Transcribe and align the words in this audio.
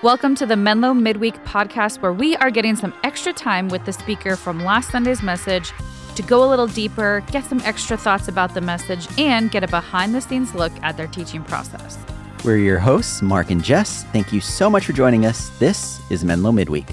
Welcome 0.00 0.36
to 0.36 0.46
the 0.46 0.54
Menlo 0.54 0.94
Midweek 0.94 1.34
podcast, 1.42 2.00
where 2.02 2.12
we 2.12 2.36
are 2.36 2.52
getting 2.52 2.76
some 2.76 2.94
extra 3.02 3.32
time 3.32 3.66
with 3.66 3.84
the 3.84 3.92
speaker 3.92 4.36
from 4.36 4.62
last 4.62 4.92
Sunday's 4.92 5.24
message 5.24 5.72
to 6.14 6.22
go 6.22 6.44
a 6.44 6.48
little 6.48 6.68
deeper, 6.68 7.24
get 7.32 7.44
some 7.44 7.60
extra 7.62 7.96
thoughts 7.96 8.28
about 8.28 8.54
the 8.54 8.60
message, 8.60 9.08
and 9.18 9.50
get 9.50 9.64
a 9.64 9.66
behind 9.66 10.14
the 10.14 10.20
scenes 10.20 10.54
look 10.54 10.70
at 10.84 10.96
their 10.96 11.08
teaching 11.08 11.42
process. 11.42 11.98
We're 12.44 12.58
your 12.58 12.78
hosts, 12.78 13.22
Mark 13.22 13.50
and 13.50 13.60
Jess. 13.60 14.04
Thank 14.12 14.32
you 14.32 14.40
so 14.40 14.70
much 14.70 14.86
for 14.86 14.92
joining 14.92 15.26
us. 15.26 15.48
This 15.58 16.00
is 16.12 16.24
Menlo 16.24 16.52
Midweek. 16.52 16.86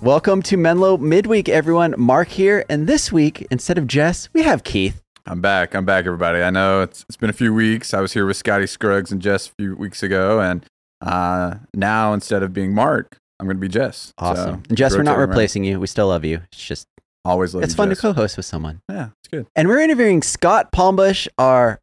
Welcome 0.00 0.42
to 0.42 0.56
Menlo 0.56 0.96
Midweek, 0.96 1.48
everyone. 1.48 1.96
Mark 1.98 2.28
here, 2.28 2.64
and 2.68 2.86
this 2.86 3.10
week, 3.10 3.44
instead 3.50 3.78
of 3.78 3.88
Jess, 3.88 4.28
we 4.32 4.42
have 4.42 4.62
Keith. 4.62 5.02
I'm 5.28 5.40
back. 5.40 5.74
I'm 5.74 5.84
back, 5.84 6.06
everybody. 6.06 6.40
I 6.40 6.50
know 6.50 6.82
it's, 6.82 7.04
it's 7.08 7.16
been 7.16 7.30
a 7.30 7.32
few 7.34 7.52
weeks. 7.52 7.92
I 7.92 8.00
was 8.00 8.12
here 8.12 8.24
with 8.24 8.36
Scotty 8.36 8.68
Scruggs 8.68 9.10
and 9.10 9.20
Jess 9.20 9.48
a 9.48 9.52
few 9.58 9.74
weeks 9.74 10.04
ago, 10.04 10.40
and 10.40 10.64
uh, 11.00 11.56
now 11.74 12.12
instead 12.12 12.44
of 12.44 12.52
being 12.52 12.72
Mark, 12.72 13.18
I'm 13.40 13.46
going 13.46 13.56
to 13.56 13.60
be 13.60 13.66
Jess. 13.66 14.12
Awesome. 14.18 14.62
So, 14.68 14.74
Jess, 14.76 14.96
we're 14.96 15.02
not 15.02 15.18
replacing 15.18 15.64
you. 15.64 15.80
We 15.80 15.88
still 15.88 16.08
love 16.08 16.24
you. 16.24 16.42
It's 16.52 16.64
just 16.64 16.86
always 17.24 17.56
love. 17.56 17.64
It's 17.64 17.72
you, 17.72 17.76
fun 17.76 17.88
Jess. 17.88 17.98
to 17.98 18.02
co-host 18.02 18.36
with 18.36 18.46
someone. 18.46 18.80
Yeah, 18.88 19.08
it's 19.20 19.28
good. 19.28 19.48
And 19.56 19.66
we're 19.66 19.80
interviewing 19.80 20.22
Scott 20.22 20.70
Palmbush, 20.70 21.26
our 21.38 21.80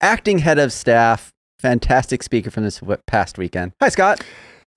acting 0.00 0.38
head 0.38 0.60
of 0.60 0.72
staff, 0.72 1.32
fantastic 1.58 2.22
speaker 2.22 2.52
from 2.52 2.62
this 2.62 2.80
past 3.08 3.36
weekend. 3.36 3.72
Hi, 3.82 3.88
Scott. 3.88 4.24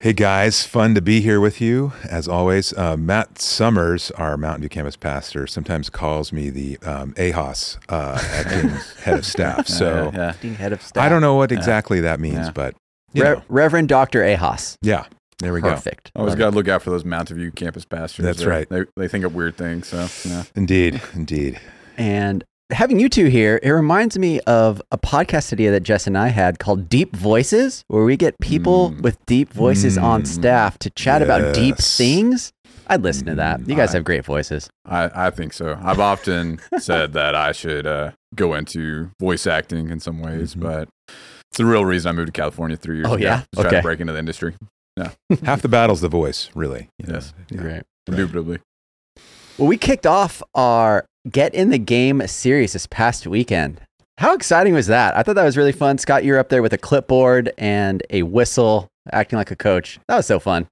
Hey 0.02 0.14
guys, 0.14 0.64
fun 0.64 0.94
to 0.94 1.02
be 1.02 1.20
here 1.20 1.40
with 1.40 1.60
you 1.60 1.92
as 2.08 2.26
always. 2.26 2.72
Uh, 2.72 2.96
Matt 2.96 3.38
Summers, 3.38 4.10
our 4.12 4.38
Mountain 4.38 4.62
View 4.62 4.70
campus 4.70 4.96
pastor, 4.96 5.46
sometimes 5.46 5.90
calls 5.90 6.32
me 6.32 6.48
the 6.48 6.78
um, 6.78 7.12
AHOS, 7.18 7.76
uh, 7.90 8.18
acting 8.18 8.70
head 9.04 9.18
of 9.18 9.26
staff. 9.26 9.68
So 9.68 10.10
yeah, 10.14 10.32
yeah. 10.42 10.52
head 10.54 10.72
of 10.72 10.80
staff. 10.80 11.04
I 11.04 11.10
don't 11.10 11.20
know 11.20 11.34
what 11.34 11.52
exactly 11.52 11.98
yeah. 11.98 12.04
that 12.04 12.20
means, 12.20 12.48
but 12.48 12.76
Re- 13.14 13.42
Reverend 13.50 13.90
Doctor 13.90 14.22
AHOS. 14.22 14.78
Yeah, 14.80 15.04
there 15.38 15.52
we 15.52 15.60
Perfect. 15.60 15.74
go. 15.74 15.90
Perfect. 15.90 16.12
Always 16.16 16.34
got 16.34 16.48
to 16.48 16.56
look 16.56 16.68
out 16.68 16.80
for 16.80 16.88
those 16.88 17.04
Mountain 17.04 17.36
View 17.36 17.50
campus 17.50 17.84
pastors. 17.84 18.24
That's 18.24 18.46
right. 18.46 18.66
They, 18.70 18.84
they 18.96 19.06
think 19.06 19.26
of 19.26 19.34
weird 19.34 19.58
things. 19.58 19.88
So 19.88 20.08
yeah. 20.26 20.44
Indeed, 20.54 21.02
indeed. 21.12 21.60
And 21.98 22.42
having 22.72 22.98
you 22.98 23.08
two 23.08 23.26
here, 23.26 23.60
it 23.62 23.70
reminds 23.70 24.18
me 24.18 24.40
of 24.40 24.82
a 24.90 24.98
podcast 24.98 25.52
idea 25.52 25.70
that 25.70 25.82
Jess 25.82 26.06
and 26.06 26.16
I 26.16 26.28
had 26.28 26.58
called 26.58 26.88
Deep 26.88 27.14
Voices, 27.14 27.84
where 27.88 28.04
we 28.04 28.16
get 28.16 28.38
people 28.40 28.90
mm. 28.90 29.00
with 29.00 29.24
deep 29.26 29.52
voices 29.52 29.96
mm. 29.96 30.02
on 30.02 30.24
staff 30.24 30.78
to 30.80 30.90
chat 30.90 31.20
yes. 31.20 31.26
about 31.26 31.54
deep 31.54 31.76
things. 31.76 32.52
I'd 32.86 33.02
listen 33.02 33.26
to 33.26 33.36
that. 33.36 33.68
You 33.68 33.76
guys 33.76 33.90
I, 33.90 33.98
have 33.98 34.04
great 34.04 34.24
voices. 34.24 34.68
I, 34.84 35.10
I 35.26 35.30
think 35.30 35.52
so. 35.52 35.78
I've 35.80 36.00
often 36.00 36.60
said 36.78 37.12
that 37.12 37.34
I 37.34 37.52
should 37.52 37.86
uh, 37.86 38.12
go 38.34 38.54
into 38.54 39.10
voice 39.20 39.46
acting 39.46 39.90
in 39.90 40.00
some 40.00 40.20
ways, 40.20 40.54
mm-hmm. 40.54 40.62
but 40.62 40.88
it's 41.50 41.58
the 41.58 41.66
real 41.66 41.84
reason 41.84 42.08
I 42.08 42.12
moved 42.12 42.26
to 42.26 42.32
California 42.32 42.76
three 42.76 42.96
years 42.96 43.08
oh, 43.08 43.14
ago. 43.14 43.22
yeah? 43.22 43.42
To 43.54 43.66
okay. 43.66 43.76
to 43.76 43.82
break 43.82 44.00
into 44.00 44.12
the 44.12 44.18
industry. 44.18 44.54
Yeah. 44.96 45.12
Half 45.44 45.62
the 45.62 45.68
battle's 45.68 46.00
the 46.00 46.08
voice, 46.08 46.50
really. 46.54 46.88
Yes. 47.06 47.32
Yeah. 47.50 47.62
Right. 47.62 47.82
Indubitably. 48.06 48.58
Well, 49.56 49.68
we 49.68 49.76
kicked 49.76 50.06
off 50.06 50.42
our 50.54 51.04
Get 51.28 51.54
in 51.54 51.68
the 51.68 51.78
Game 51.78 52.26
series 52.26 52.72
this 52.72 52.86
past 52.86 53.26
weekend. 53.26 53.82
How 54.16 54.32
exciting 54.32 54.72
was 54.72 54.86
that? 54.86 55.14
I 55.14 55.22
thought 55.22 55.34
that 55.34 55.44
was 55.44 55.54
really 55.54 55.72
fun. 55.72 55.98
Scott, 55.98 56.24
you're 56.24 56.38
up 56.38 56.48
there 56.48 56.62
with 56.62 56.72
a 56.72 56.78
clipboard 56.78 57.52
and 57.58 58.02
a 58.08 58.22
whistle, 58.22 58.88
acting 59.12 59.36
like 59.36 59.50
a 59.50 59.56
coach. 59.56 59.98
That 60.08 60.16
was 60.16 60.24
so 60.24 60.38
fun. 60.38 60.66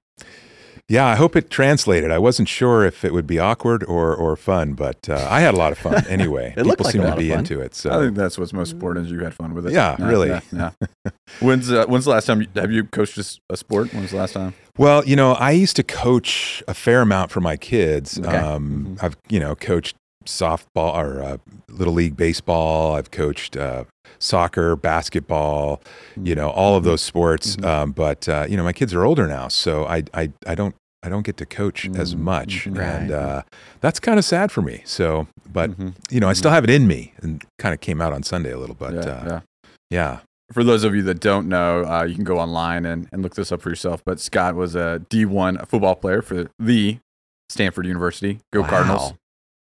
Yeah, 0.87 1.05
I 1.05 1.13
hope 1.13 1.35
it 1.35 1.51
translated. 1.51 2.09
I 2.09 2.17
wasn't 2.17 2.49
sure 2.49 2.83
if 2.83 3.05
it 3.05 3.13
would 3.13 3.27
be 3.27 3.37
awkward 3.37 3.83
or, 3.83 4.15
or 4.15 4.35
fun, 4.35 4.73
but 4.73 5.07
uh, 5.07 5.27
I 5.29 5.41
had 5.41 5.53
a 5.53 5.57
lot 5.57 5.71
of 5.71 5.77
fun 5.77 6.03
anyway. 6.09 6.55
it 6.57 6.63
People 6.63 6.83
like 6.83 6.93
seem 6.93 7.03
to 7.03 7.15
be 7.15 7.31
into 7.31 7.61
it. 7.61 7.75
So 7.75 7.91
I 7.91 8.03
think 8.03 8.17
that's 8.17 8.39
what's 8.39 8.53
most 8.53 8.73
important 8.73 9.05
is 9.05 9.11
you 9.11 9.19
had 9.19 9.35
fun 9.35 9.53
with 9.53 9.67
it. 9.67 9.73
Yeah, 9.73 9.97
really. 10.03 10.29
Yeah, 10.29 10.41
yeah. 10.51 10.71
when's 11.41 11.71
uh, 11.71 11.85
when's 11.85 12.05
the 12.05 12.11
last 12.11 12.25
time 12.25 12.41
you, 12.41 12.47
have 12.55 12.71
you 12.71 12.85
coached 12.85 13.19
a 13.19 13.55
sport? 13.55 13.93
When's 13.93 14.09
the 14.09 14.17
last 14.17 14.33
time? 14.33 14.55
Well, 14.79 15.05
you 15.05 15.15
know, 15.15 15.33
I 15.33 15.51
used 15.51 15.75
to 15.75 15.83
coach 15.83 16.63
a 16.67 16.73
fair 16.73 17.01
amount 17.01 17.29
for 17.29 17.39
my 17.39 17.55
kids. 17.55 18.17
Okay. 18.17 18.35
Um, 18.35 18.95
mm-hmm. 18.95 19.05
I've 19.05 19.15
you 19.29 19.39
know 19.39 19.53
coached 19.53 19.95
softball 20.29 20.95
or 20.95 21.21
uh, 21.21 21.37
little 21.67 21.93
league 21.93 22.15
baseball. 22.15 22.95
I've 22.95 23.11
coached 23.11 23.57
uh, 23.57 23.85
soccer, 24.19 24.75
basketball, 24.75 25.81
you 26.21 26.35
know, 26.35 26.49
all 26.49 26.75
of 26.75 26.81
mm-hmm. 26.81 26.91
those 26.91 27.01
sports. 27.01 27.55
Mm-hmm. 27.55 27.65
Um, 27.65 27.91
but 27.91 28.29
uh, 28.29 28.45
you 28.49 28.57
know, 28.57 28.63
my 28.63 28.73
kids 28.73 28.93
are 28.93 29.03
older 29.03 29.27
now, 29.27 29.47
so 29.47 29.85
I 29.85 30.03
I, 30.13 30.31
I 30.45 30.55
don't 30.55 30.75
I 31.01 31.09
don't 31.09 31.23
get 31.25 31.37
to 31.37 31.45
coach 31.45 31.83
mm-hmm. 31.83 31.99
as 31.99 32.15
much, 32.15 32.67
right. 32.67 32.85
and 32.85 33.11
uh, 33.11 33.41
that's 33.79 33.99
kind 33.99 34.19
of 34.19 34.25
sad 34.25 34.51
for 34.51 34.61
me. 34.61 34.81
So, 34.85 35.27
but 35.51 35.71
mm-hmm. 35.71 35.89
you 36.09 36.19
know, 36.19 36.27
I 36.27 36.33
still 36.33 36.51
have 36.51 36.63
it 36.63 36.69
in 36.69 36.87
me, 36.87 37.13
and 37.21 37.43
kind 37.57 37.73
of 37.73 37.79
came 37.79 38.01
out 38.01 38.13
on 38.13 38.23
Sunday 38.23 38.51
a 38.51 38.57
little. 38.57 38.75
But 38.75 38.93
yeah, 38.93 38.99
uh, 38.99 39.25
yeah. 39.25 39.39
yeah. 39.89 40.19
For 40.51 40.63
those 40.63 40.83
of 40.83 40.95
you 40.95 41.03
that 41.03 41.19
don't 41.19 41.47
know, 41.47 41.85
uh, 41.85 42.03
you 42.03 42.15
can 42.15 42.23
go 42.23 42.39
online 42.39 42.83
and, 42.85 43.07
and 43.11 43.21
look 43.21 43.35
this 43.35 43.51
up 43.51 43.61
for 43.61 43.69
yourself. 43.69 44.01
But 44.03 44.19
Scott 44.19 44.55
was 44.55 44.73
a 44.73 44.99
D1 45.11 45.67
football 45.67 45.95
player 45.95 46.23
for 46.23 46.49
the 46.57 46.97
Stanford 47.49 47.85
University. 47.85 48.39
Go 48.51 48.61
wow. 48.61 48.67
Cardinals! 48.67 49.13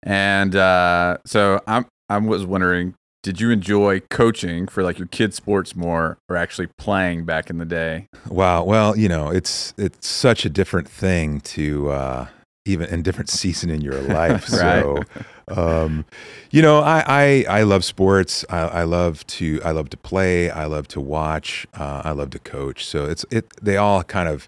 And 0.04 0.56
uh, 0.56 1.18
so 1.26 1.62
I'm 1.68 1.86
I 2.10 2.18
was 2.18 2.46
wondering, 2.46 2.94
did 3.24 3.42
you 3.42 3.52
enjoy 3.52 4.00
coaching 4.10 4.68
for 4.68 4.84
like 4.84 4.98
your 4.98 5.08
kids' 5.08 5.36
sports 5.36 5.76
more, 5.76 6.18
or 6.30 6.38
actually 6.38 6.68
playing 6.78 7.26
back 7.26 7.50
in 7.50 7.58
the 7.58 7.66
day? 7.66 8.08
Wow. 8.30 8.64
Well, 8.64 8.98
you 8.98 9.10
know, 9.10 9.30
it's 9.30 9.74
it's 9.78 10.08
such 10.08 10.46
a 10.46 10.50
different 10.50 10.88
thing 10.88 11.42
to 11.42 11.90
uh, 11.90 12.28
even 12.66 12.90
in 12.90 13.02
different 13.02 13.30
season 13.30 13.70
in 13.70 13.82
your 13.82 14.02
life. 14.02 14.52
right. 14.54 14.84
So, 14.84 15.04
um, 15.50 16.06
you 16.52 16.62
know, 16.62 16.80
I, 16.80 17.04
I 17.08 17.46
I 17.60 17.64
love 17.64 17.84
sports. 17.84 18.46
I, 18.50 18.60
I 18.60 18.84
love 18.84 19.26
to 19.28 19.60
I 19.64 19.72
love 19.72 19.90
to 19.90 19.98
play. 19.98 20.50
I 20.50 20.66
love 20.66 20.88
to 20.90 21.02
watch. 21.02 21.68
Uh, 21.74 22.02
I 22.06 22.12
love 22.12 22.30
to 22.32 22.40
coach. 22.40 22.86
So 22.86 23.06
it's 23.06 23.26
it. 23.32 23.52
They 23.62 23.78
all 23.78 24.04
kind 24.04 24.30
of 24.30 24.48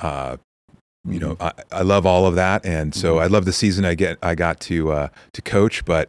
uh, 0.00 0.36
you 1.04 1.18
know 1.18 1.34
mm-hmm. 1.36 1.60
I, 1.74 1.78
I 1.78 1.82
love 1.82 2.06
all 2.06 2.26
of 2.26 2.34
that 2.36 2.64
and 2.64 2.94
so 2.94 3.14
mm-hmm. 3.14 3.24
i 3.24 3.26
love 3.26 3.44
the 3.44 3.52
season 3.52 3.84
i 3.84 3.94
get 3.94 4.18
i 4.22 4.34
got 4.34 4.60
to 4.60 4.92
uh 4.92 5.08
to 5.32 5.42
coach 5.42 5.84
but 5.84 6.08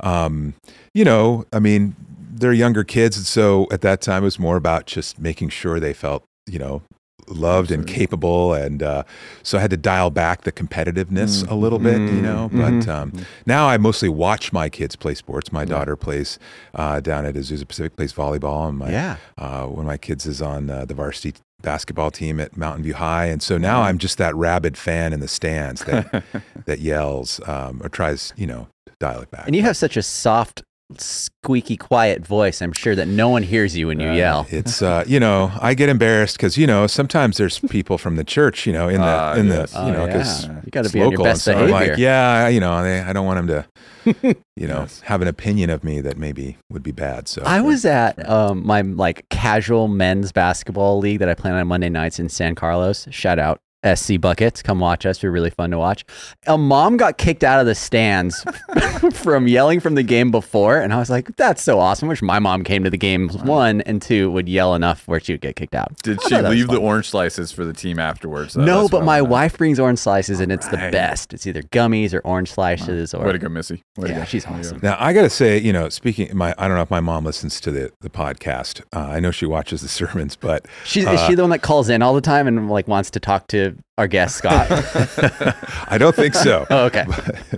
um 0.00 0.54
you 0.94 1.04
know 1.04 1.44
i 1.52 1.58
mean 1.58 1.94
they're 2.30 2.52
younger 2.52 2.84
kids 2.84 3.16
and 3.16 3.26
so 3.26 3.66
at 3.70 3.82
that 3.82 4.00
time 4.00 4.22
it 4.22 4.26
was 4.26 4.38
more 4.38 4.56
about 4.56 4.86
just 4.86 5.18
making 5.18 5.50
sure 5.50 5.78
they 5.78 5.92
felt 5.92 6.24
you 6.46 6.58
know 6.58 6.82
loved 7.28 7.70
Absolutely. 7.70 7.92
and 7.92 8.00
capable 8.00 8.54
and 8.54 8.82
uh, 8.82 9.04
so 9.42 9.58
i 9.58 9.60
had 9.60 9.70
to 9.70 9.76
dial 9.76 10.10
back 10.10 10.42
the 10.42 10.50
competitiveness 10.50 11.42
mm-hmm. 11.42 11.52
a 11.52 11.54
little 11.54 11.78
bit 11.78 12.00
you 12.00 12.20
know 12.20 12.48
mm-hmm. 12.48 12.80
but 12.80 12.88
um, 12.88 13.12
mm-hmm. 13.12 13.22
now 13.46 13.68
i 13.68 13.76
mostly 13.76 14.08
watch 14.08 14.52
my 14.52 14.68
kids 14.68 14.96
play 14.96 15.14
sports 15.14 15.52
my 15.52 15.64
daughter 15.64 15.94
plays 15.96 16.38
uh, 16.74 16.98
down 16.98 17.24
at 17.24 17.34
azusa 17.34 17.68
pacific 17.68 17.94
plays 17.94 18.12
volleyball 18.12 18.68
and 18.68 18.78
my 18.78 18.90
yeah. 18.90 19.16
uh, 19.38 19.64
one 19.66 19.80
of 19.80 19.86
my 19.86 19.98
kids 19.98 20.26
is 20.26 20.42
on 20.42 20.70
uh, 20.70 20.84
the 20.84 20.94
varsity 20.94 21.34
basketball 21.62 22.10
team 22.10 22.40
at 22.40 22.56
Mountain 22.56 22.82
View 22.84 22.94
High, 22.94 23.26
and 23.26 23.42
so 23.42 23.58
now 23.58 23.82
I'm 23.82 23.98
just 23.98 24.18
that 24.18 24.34
rabid 24.34 24.76
fan 24.76 25.12
in 25.12 25.20
the 25.20 25.28
stands 25.28 25.84
that 25.84 26.24
that 26.66 26.80
yells 26.80 27.40
um, 27.46 27.80
or 27.82 27.88
tries, 27.88 28.32
you 28.36 28.46
know, 28.46 28.68
to 28.86 28.92
dial 28.98 29.20
it 29.20 29.30
back. 29.30 29.46
And 29.46 29.56
you 29.56 29.62
have 29.62 29.76
such 29.76 29.96
a 29.96 30.02
soft, 30.02 30.62
squeaky, 30.98 31.76
quiet 31.76 32.26
voice. 32.26 32.60
I'm 32.60 32.72
sure 32.72 32.94
that 32.94 33.08
no 33.08 33.28
one 33.28 33.42
hears 33.42 33.76
you 33.76 33.88
when 33.88 34.00
you 34.00 34.08
uh, 34.08 34.14
yell. 34.14 34.46
It's 34.50 34.82
uh, 34.82 35.04
you 35.06 35.20
know, 35.20 35.52
I 35.60 35.74
get 35.74 35.88
embarrassed 35.88 36.36
because 36.36 36.56
you 36.56 36.66
know 36.66 36.86
sometimes 36.86 37.36
there's 37.36 37.58
people 37.58 37.98
from 37.98 38.16
the 38.16 38.24
church, 38.24 38.66
you 38.66 38.72
know, 38.72 38.88
in 38.88 39.00
the 39.00 39.06
uh, 39.06 39.34
in 39.36 39.46
yes. 39.46 39.72
the 39.72 39.78
you 39.78 39.84
oh, 39.84 39.92
know 39.92 40.06
because 40.06 40.46
yeah. 40.46 40.60
you 40.64 40.70
got 40.70 40.84
to 40.84 40.92
be 40.92 41.02
on 41.02 41.12
your 41.12 41.22
best 41.22 41.42
so 41.42 41.52
behavior. 41.52 41.74
I'm 41.74 41.88
like, 41.90 41.98
yeah, 41.98 42.48
you 42.48 42.60
know, 42.60 42.82
they, 42.82 43.00
I 43.00 43.12
don't 43.12 43.26
want 43.26 43.46
them 43.46 43.64
to. 43.64 43.66
you 44.56 44.66
know, 44.66 44.80
yes. 44.80 45.00
have 45.00 45.20
an 45.20 45.28
opinion 45.28 45.68
of 45.68 45.84
me 45.84 46.00
that 46.00 46.16
maybe 46.16 46.56
would 46.70 46.82
be 46.82 46.90
bad. 46.90 47.28
So 47.28 47.42
I 47.44 47.60
was 47.60 47.84
at 47.84 48.26
um, 48.28 48.66
my 48.66 48.80
like 48.80 49.28
casual 49.28 49.88
men's 49.88 50.32
basketball 50.32 50.98
league 50.98 51.18
that 51.18 51.28
I 51.28 51.34
play 51.34 51.50
on 51.50 51.66
Monday 51.66 51.90
nights 51.90 52.18
in 52.18 52.28
San 52.28 52.54
Carlos. 52.54 53.06
Shout 53.10 53.38
out 53.38 53.60
SC 53.84 54.20
Buckets. 54.20 54.62
Come 54.62 54.80
watch 54.80 55.06
us. 55.06 55.22
We're 55.22 55.30
really 55.30 55.50
fun 55.50 55.70
to 55.70 55.78
watch. 55.78 56.04
A 56.46 56.58
mom 56.58 56.96
got 56.96 57.18
kicked 57.18 57.42
out 57.42 57.60
of 57.60 57.66
the 57.66 57.74
stands 57.74 58.44
from 59.12 59.48
yelling 59.48 59.80
from 59.80 59.94
the 59.94 60.02
game 60.02 60.30
before. 60.30 60.78
And 60.78 60.92
I 60.92 60.98
was 60.98 61.10
like, 61.10 61.34
that's 61.36 61.62
so 61.62 61.80
awesome. 61.80 62.08
I 62.08 62.10
wish 62.10 62.22
my 62.22 62.38
mom 62.38 62.64
came 62.64 62.84
to 62.84 62.90
the 62.90 62.98
game, 62.98 63.28
one, 63.28 63.80
and 63.82 64.02
two, 64.02 64.30
would 64.30 64.48
yell 64.48 64.74
enough 64.74 65.08
where 65.08 65.20
she 65.20 65.32
would 65.32 65.40
get 65.40 65.56
kicked 65.56 65.74
out. 65.74 65.96
Did 66.02 66.22
she 66.22 66.36
leave 66.36 66.68
the 66.68 66.78
orange 66.78 67.08
slices 67.08 67.52
for 67.52 67.64
the 67.64 67.72
team 67.72 67.98
afterwards? 67.98 68.54
Though? 68.54 68.64
No, 68.64 68.88
but 68.88 69.04
my 69.04 69.22
wife 69.22 69.56
brings 69.56 69.80
orange 69.80 69.98
slices 69.98 70.40
and 70.40 70.52
it's 70.52 70.66
right. 70.66 70.86
the 70.86 70.92
best. 70.92 71.32
It's 71.32 71.46
either 71.46 71.62
gummies 71.62 72.12
or 72.12 72.20
orange 72.20 72.52
slices 72.52 73.14
wow. 73.14 73.20
or. 73.20 73.26
Way 73.26 73.32
to 73.32 73.38
go, 73.38 73.48
Missy. 73.48 73.82
Way 73.96 74.10
yeah, 74.10 74.18
go. 74.18 74.24
she's 74.24 74.46
awesome. 74.46 74.80
Now, 74.82 74.96
I 74.98 75.12
got 75.12 75.22
to 75.22 75.30
say, 75.30 75.58
you 75.58 75.72
know, 75.72 75.88
speaking, 75.88 76.36
my 76.36 76.54
I 76.58 76.68
don't 76.68 76.76
know 76.76 76.82
if 76.82 76.90
my 76.90 77.00
mom 77.00 77.24
listens 77.24 77.60
to 77.60 77.70
the, 77.70 77.92
the 78.00 78.10
podcast. 78.10 78.82
Uh, 78.94 79.00
I 79.00 79.20
know 79.20 79.30
she 79.30 79.46
watches 79.46 79.80
the 79.80 79.88
sermons, 80.00 80.36
but. 80.36 80.66
She's, 80.84 81.06
uh, 81.06 81.12
is 81.12 81.20
she 81.22 81.34
the 81.34 81.42
one 81.42 81.50
that 81.50 81.62
calls 81.62 81.88
in 81.88 82.02
all 82.02 82.14
the 82.14 82.20
time 82.20 82.46
and 82.46 82.68
like 82.68 82.86
wants 82.86 83.10
to 83.12 83.20
talk 83.20 83.46
to 83.48 83.69
our 83.98 84.06
guest 84.06 84.36
Scott? 84.36 84.66
I 85.88 85.98
don't 85.98 86.14
think 86.14 86.34
so. 86.34 86.66
oh, 86.70 86.84
okay. 86.86 87.04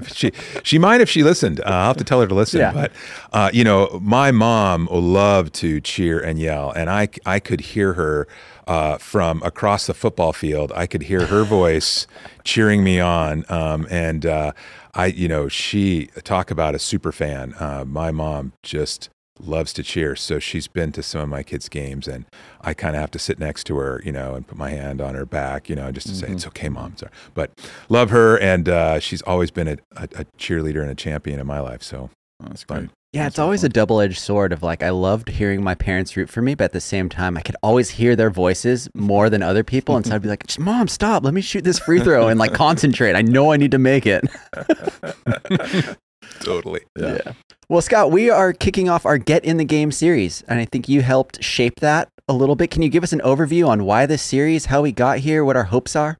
she 0.06 0.32
she 0.62 0.78
might 0.78 1.00
if 1.00 1.08
she 1.08 1.22
listened. 1.22 1.60
Uh, 1.60 1.64
I'll 1.66 1.86
have 1.88 1.96
to 1.98 2.04
tell 2.04 2.20
her 2.20 2.26
to 2.26 2.34
listen. 2.34 2.60
Yeah. 2.60 2.72
But 2.72 2.92
uh, 3.32 3.50
you 3.52 3.64
know, 3.64 3.98
my 4.02 4.30
mom 4.30 4.88
loved 4.90 5.54
to 5.54 5.80
cheer 5.80 6.20
and 6.20 6.38
yell, 6.38 6.70
and 6.72 6.90
I 6.90 7.08
I 7.26 7.40
could 7.40 7.60
hear 7.60 7.94
her 7.94 8.26
uh, 8.66 8.98
from 8.98 9.42
across 9.42 9.86
the 9.86 9.94
football 9.94 10.32
field. 10.32 10.72
I 10.74 10.86
could 10.86 11.02
hear 11.02 11.26
her 11.26 11.44
voice 11.44 12.06
cheering 12.44 12.84
me 12.84 13.00
on, 13.00 13.44
um, 13.48 13.86
and 13.90 14.26
uh, 14.26 14.52
I 14.94 15.06
you 15.06 15.28
know 15.28 15.48
she 15.48 16.06
talk 16.24 16.50
about 16.50 16.74
a 16.74 16.78
super 16.78 17.12
fan. 17.12 17.54
Uh, 17.58 17.84
my 17.86 18.10
mom 18.10 18.52
just 18.62 19.10
loves 19.42 19.72
to 19.74 19.82
cheer. 19.82 20.14
So 20.16 20.38
she's 20.38 20.68
been 20.68 20.92
to 20.92 21.02
some 21.02 21.20
of 21.22 21.28
my 21.28 21.42
kids' 21.42 21.68
games, 21.68 22.06
and 22.08 22.24
I 22.60 22.74
kind 22.74 22.94
of 22.96 23.00
have 23.00 23.10
to 23.12 23.18
sit 23.18 23.38
next 23.38 23.64
to 23.64 23.76
her, 23.76 24.00
you 24.04 24.12
know, 24.12 24.34
and 24.34 24.46
put 24.46 24.56
my 24.58 24.70
hand 24.70 25.00
on 25.00 25.14
her 25.14 25.26
back, 25.26 25.68
you 25.68 25.76
know, 25.76 25.90
just 25.92 26.06
to 26.08 26.14
say 26.14 26.28
Mhm. 26.28 26.34
it's 26.34 26.46
okay, 26.48 26.68
mom. 26.68 26.96
Sorry, 26.96 27.12
but 27.34 27.50
love 27.88 28.10
her, 28.10 28.38
and 28.38 28.68
uh, 28.68 28.98
she's 29.00 29.22
always 29.22 29.50
been 29.50 29.68
a, 29.68 29.76
a, 29.96 30.08
a 30.16 30.24
cheerleader 30.38 30.80
and 30.82 30.90
a 30.90 30.94
champion 30.94 31.40
in 31.40 31.46
my 31.46 31.60
life. 31.60 31.82
So 31.82 32.10
Oh, 32.42 32.46
that's 32.48 32.64
Fun. 32.64 32.78
great. 32.78 32.90
Yeah, 33.12 33.26
it's 33.26 33.38
always 33.38 33.62
a 33.62 33.68
double 33.68 34.00
edged 34.00 34.18
sword 34.18 34.52
of 34.54 34.62
like, 34.62 34.82
I 34.82 34.88
loved 34.90 35.28
hearing 35.28 35.62
my 35.62 35.74
parents 35.76 36.16
root 36.16 36.28
for 36.30 36.40
me, 36.42 36.54
but 36.54 36.64
at 36.64 36.72
the 36.72 36.80
same 36.80 37.08
time, 37.10 37.36
I 37.36 37.42
could 37.42 37.54
always 37.62 37.90
hear 37.90 38.16
their 38.16 38.30
voices 38.30 38.88
more 38.96 39.28
than 39.30 39.42
other 39.42 39.62
people. 39.62 39.96
And 39.96 40.04
so 40.06 40.14
I'd 40.14 40.22
be 40.22 40.28
like, 40.28 40.58
Mom, 40.58 40.88
stop, 40.88 41.22
let 41.22 41.34
me 41.34 41.40
shoot 41.42 41.62
this 41.62 41.78
free 41.78 42.00
throw 42.00 42.28
and 42.28 42.40
like 42.40 42.54
concentrate. 42.54 43.14
I 43.14 43.20
know 43.22 43.52
I 43.52 43.58
need 43.58 43.70
to 43.72 43.78
make 43.78 44.06
it. 44.06 44.24
totally. 46.44 46.80
Yeah. 46.98 47.32
Well, 47.68 47.80
Scott, 47.80 48.10
we 48.10 48.28
are 48.28 48.52
kicking 48.52 48.88
off 48.88 49.06
our 49.06 49.18
Get 49.18 49.44
in 49.44 49.56
the 49.56 49.64
Game 49.64 49.92
series, 49.92 50.42
and 50.42 50.60
I 50.60 50.66
think 50.66 50.88
you 50.88 51.00
helped 51.02 51.42
shape 51.42 51.80
that 51.80 52.08
a 52.28 52.32
little 52.32 52.56
bit. 52.56 52.70
Can 52.70 52.82
you 52.82 52.88
give 52.88 53.02
us 53.02 53.12
an 53.12 53.20
overview 53.20 53.66
on 53.66 53.84
why 53.84 54.06
this 54.06 54.22
series, 54.22 54.66
how 54.66 54.82
we 54.82 54.92
got 54.92 55.18
here, 55.18 55.44
what 55.44 55.56
our 55.56 55.64
hopes 55.64 55.96
are? 55.96 56.18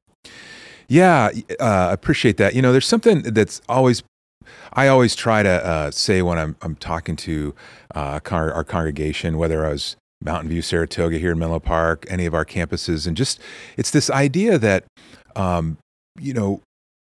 Yeah, 0.89 1.31
uh, 1.61 1.65
I 1.65 1.93
appreciate 1.93 2.37
that. 2.39 2.55
You 2.55 2.63
know, 2.63 2.73
there's 2.73 2.87
something 2.87 3.23
that's 3.23 3.61
always, 3.69 4.03
I 4.73 4.89
always 4.89 5.15
try 5.15 5.43
to 5.43 5.67
uh, 5.67 5.91
say 5.91 6.23
when 6.23 6.39
I'm 6.39 6.57
I'm 6.63 6.77
talking 6.77 7.17
to 7.17 7.55
uh, 7.95 8.21
con- 8.21 8.51
our 8.51 8.65
congregation, 8.65 9.39
whether 9.39 9.65
I 9.65 9.71
was 9.71 9.97
Mountain 10.23 10.49
View, 10.49 10.63
Saratoga 10.63 11.19
here 11.19 11.33
in 11.33 11.39
Menlo 11.39 11.61
Park, 11.61 12.07
any 12.09 12.27
of 12.27 12.35
our 12.35 12.45
campuses, 12.45 13.07
and 13.07 13.17
just 13.17 13.41
it's 13.77 13.91
this 13.91 14.11
idea 14.11 14.59
that, 14.59 14.85
um, 15.37 15.79
you 16.21 16.33
know, 16.33 16.61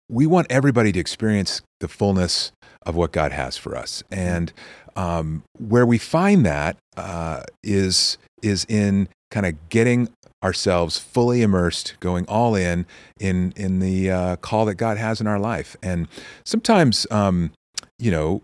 we 0.09 0.25
want 0.25 0.47
everybody 0.49 0.91
to 0.91 0.99
experience 0.99 1.61
the 1.79 1.87
fullness 1.87 2.51
of 2.85 2.95
what 2.95 3.11
God 3.11 3.31
has 3.31 3.57
for 3.57 3.75
us, 3.75 4.03
and 4.11 4.51
um, 4.95 5.43
where 5.57 5.85
we 5.85 5.97
find 5.97 6.45
that 6.45 6.77
uh, 6.97 7.43
is 7.63 8.17
is 8.41 8.65
in 8.67 9.07
kind 9.29 9.45
of 9.45 9.69
getting 9.69 10.09
ourselves 10.43 10.97
fully 10.97 11.41
immersed, 11.41 11.95
going 11.99 12.25
all 12.27 12.55
in 12.55 12.85
in 13.19 13.53
in 13.55 13.79
the 13.79 14.11
uh, 14.11 14.35
call 14.37 14.65
that 14.65 14.75
God 14.75 14.97
has 14.97 15.21
in 15.21 15.27
our 15.27 15.39
life. 15.39 15.75
And 15.81 16.07
sometimes, 16.43 17.05
um, 17.11 17.51
you 17.99 18.11
know, 18.11 18.41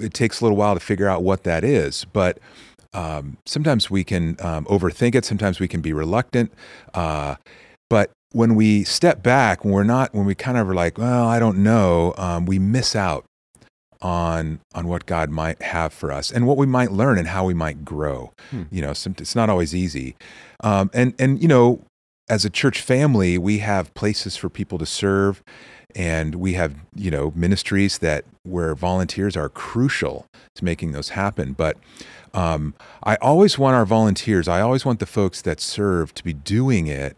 it 0.00 0.14
takes 0.14 0.40
a 0.40 0.44
little 0.44 0.56
while 0.56 0.74
to 0.74 0.80
figure 0.80 1.08
out 1.08 1.22
what 1.22 1.44
that 1.44 1.64
is, 1.64 2.04
but. 2.12 2.38
Um, 2.94 3.38
sometimes 3.46 3.90
we 3.90 4.04
can 4.04 4.36
um, 4.40 4.66
overthink 4.66 5.14
it. 5.14 5.24
Sometimes 5.24 5.58
we 5.58 5.66
can 5.66 5.80
be 5.80 5.94
reluctant. 5.94 6.52
Uh, 6.92 7.36
but 7.88 8.10
when 8.32 8.54
we 8.54 8.84
step 8.84 9.22
back, 9.22 9.64
when 9.64 9.72
we're 9.72 9.82
not, 9.82 10.14
when 10.14 10.26
we 10.26 10.34
kind 10.34 10.58
of 10.58 10.68
are 10.68 10.74
like, 10.74 10.98
well, 10.98 11.26
I 11.26 11.38
don't 11.38 11.62
know, 11.62 12.12
um, 12.18 12.44
we 12.44 12.58
miss 12.58 12.94
out 12.94 13.24
on 14.02 14.60
on 14.74 14.88
what 14.88 15.06
God 15.06 15.30
might 15.30 15.62
have 15.62 15.92
for 15.92 16.12
us 16.12 16.30
and 16.30 16.46
what 16.46 16.56
we 16.56 16.66
might 16.66 16.92
learn 16.92 17.18
and 17.18 17.28
how 17.28 17.46
we 17.46 17.54
might 17.54 17.84
grow. 17.84 18.32
Hmm. 18.50 18.64
You 18.70 18.82
know, 18.82 18.92
some, 18.92 19.14
it's 19.18 19.36
not 19.36 19.48
always 19.48 19.74
easy. 19.74 20.16
Um, 20.60 20.90
and 20.92 21.14
and 21.18 21.40
you 21.40 21.48
know, 21.48 21.80
as 22.28 22.44
a 22.44 22.50
church 22.50 22.80
family, 22.80 23.38
we 23.38 23.58
have 23.58 23.94
places 23.94 24.36
for 24.36 24.48
people 24.48 24.76
to 24.78 24.86
serve, 24.86 25.42
and 25.94 26.34
we 26.34 26.54
have 26.54 26.74
you 26.94 27.10
know 27.10 27.32
ministries 27.34 27.98
that 27.98 28.24
where 28.42 28.74
volunteers 28.74 29.36
are 29.36 29.48
crucial 29.48 30.26
to 30.56 30.64
making 30.64 30.92
those 30.92 31.10
happen. 31.10 31.52
But 31.52 31.78
um, 32.34 32.74
I 33.04 33.16
always 33.16 33.58
want 33.58 33.76
our 33.76 33.86
volunteers. 33.86 34.48
I 34.48 34.60
always 34.60 34.84
want 34.84 34.98
the 34.98 35.06
folks 35.06 35.40
that 35.42 35.60
serve 35.60 36.12
to 36.14 36.24
be 36.24 36.32
doing 36.32 36.88
it 36.88 37.16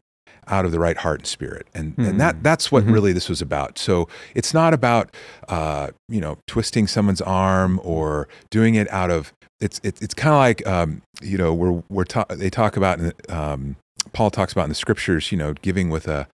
out 0.49 0.65
of 0.65 0.73
the 0.73 0.79
right 0.79 0.97
heart 0.97 1.21
and 1.21 1.27
spirit, 1.27 1.67
and 1.75 1.95
and 1.99 2.21
that 2.21 2.43
that's 2.43 2.71
what 2.73 2.85
Mhm. 2.85 2.93
really 2.93 3.13
this 3.13 3.29
was 3.29 3.41
about. 3.43 3.79
So 3.79 4.09
it's 4.35 4.53
not 4.55 4.75
about 4.75 5.15
uh, 5.49 5.89
you 6.09 6.21
know 6.21 6.39
twisting 6.47 6.87
someone's 6.87 7.21
arm 7.21 7.81
or 7.83 8.29
doing 8.51 8.75
it 8.75 8.91
out 8.91 9.11
of 9.11 9.33
it's 9.61 9.81
it, 9.83 10.01
it's 10.03 10.15
kind 10.15 10.35
of 10.35 10.39
like 10.39 10.67
um, 10.67 11.03
you 11.23 11.39
know 11.39 11.53
we're 11.55 11.83
we're 11.89 12.05
ta- 12.05 12.27
they 12.29 12.51
talk 12.51 12.77
about 12.77 12.99
in 12.99 13.07
the, 13.07 13.37
um, 13.39 13.77
Paul 14.13 14.31
talks 14.31 14.53
about 14.53 14.65
in 14.65 14.69
the 14.69 14.75
scriptures 14.75 15.31
you 15.33 15.39
know 15.39 15.55
giving 15.63 15.89
with 15.91 16.07
a 16.09 16.27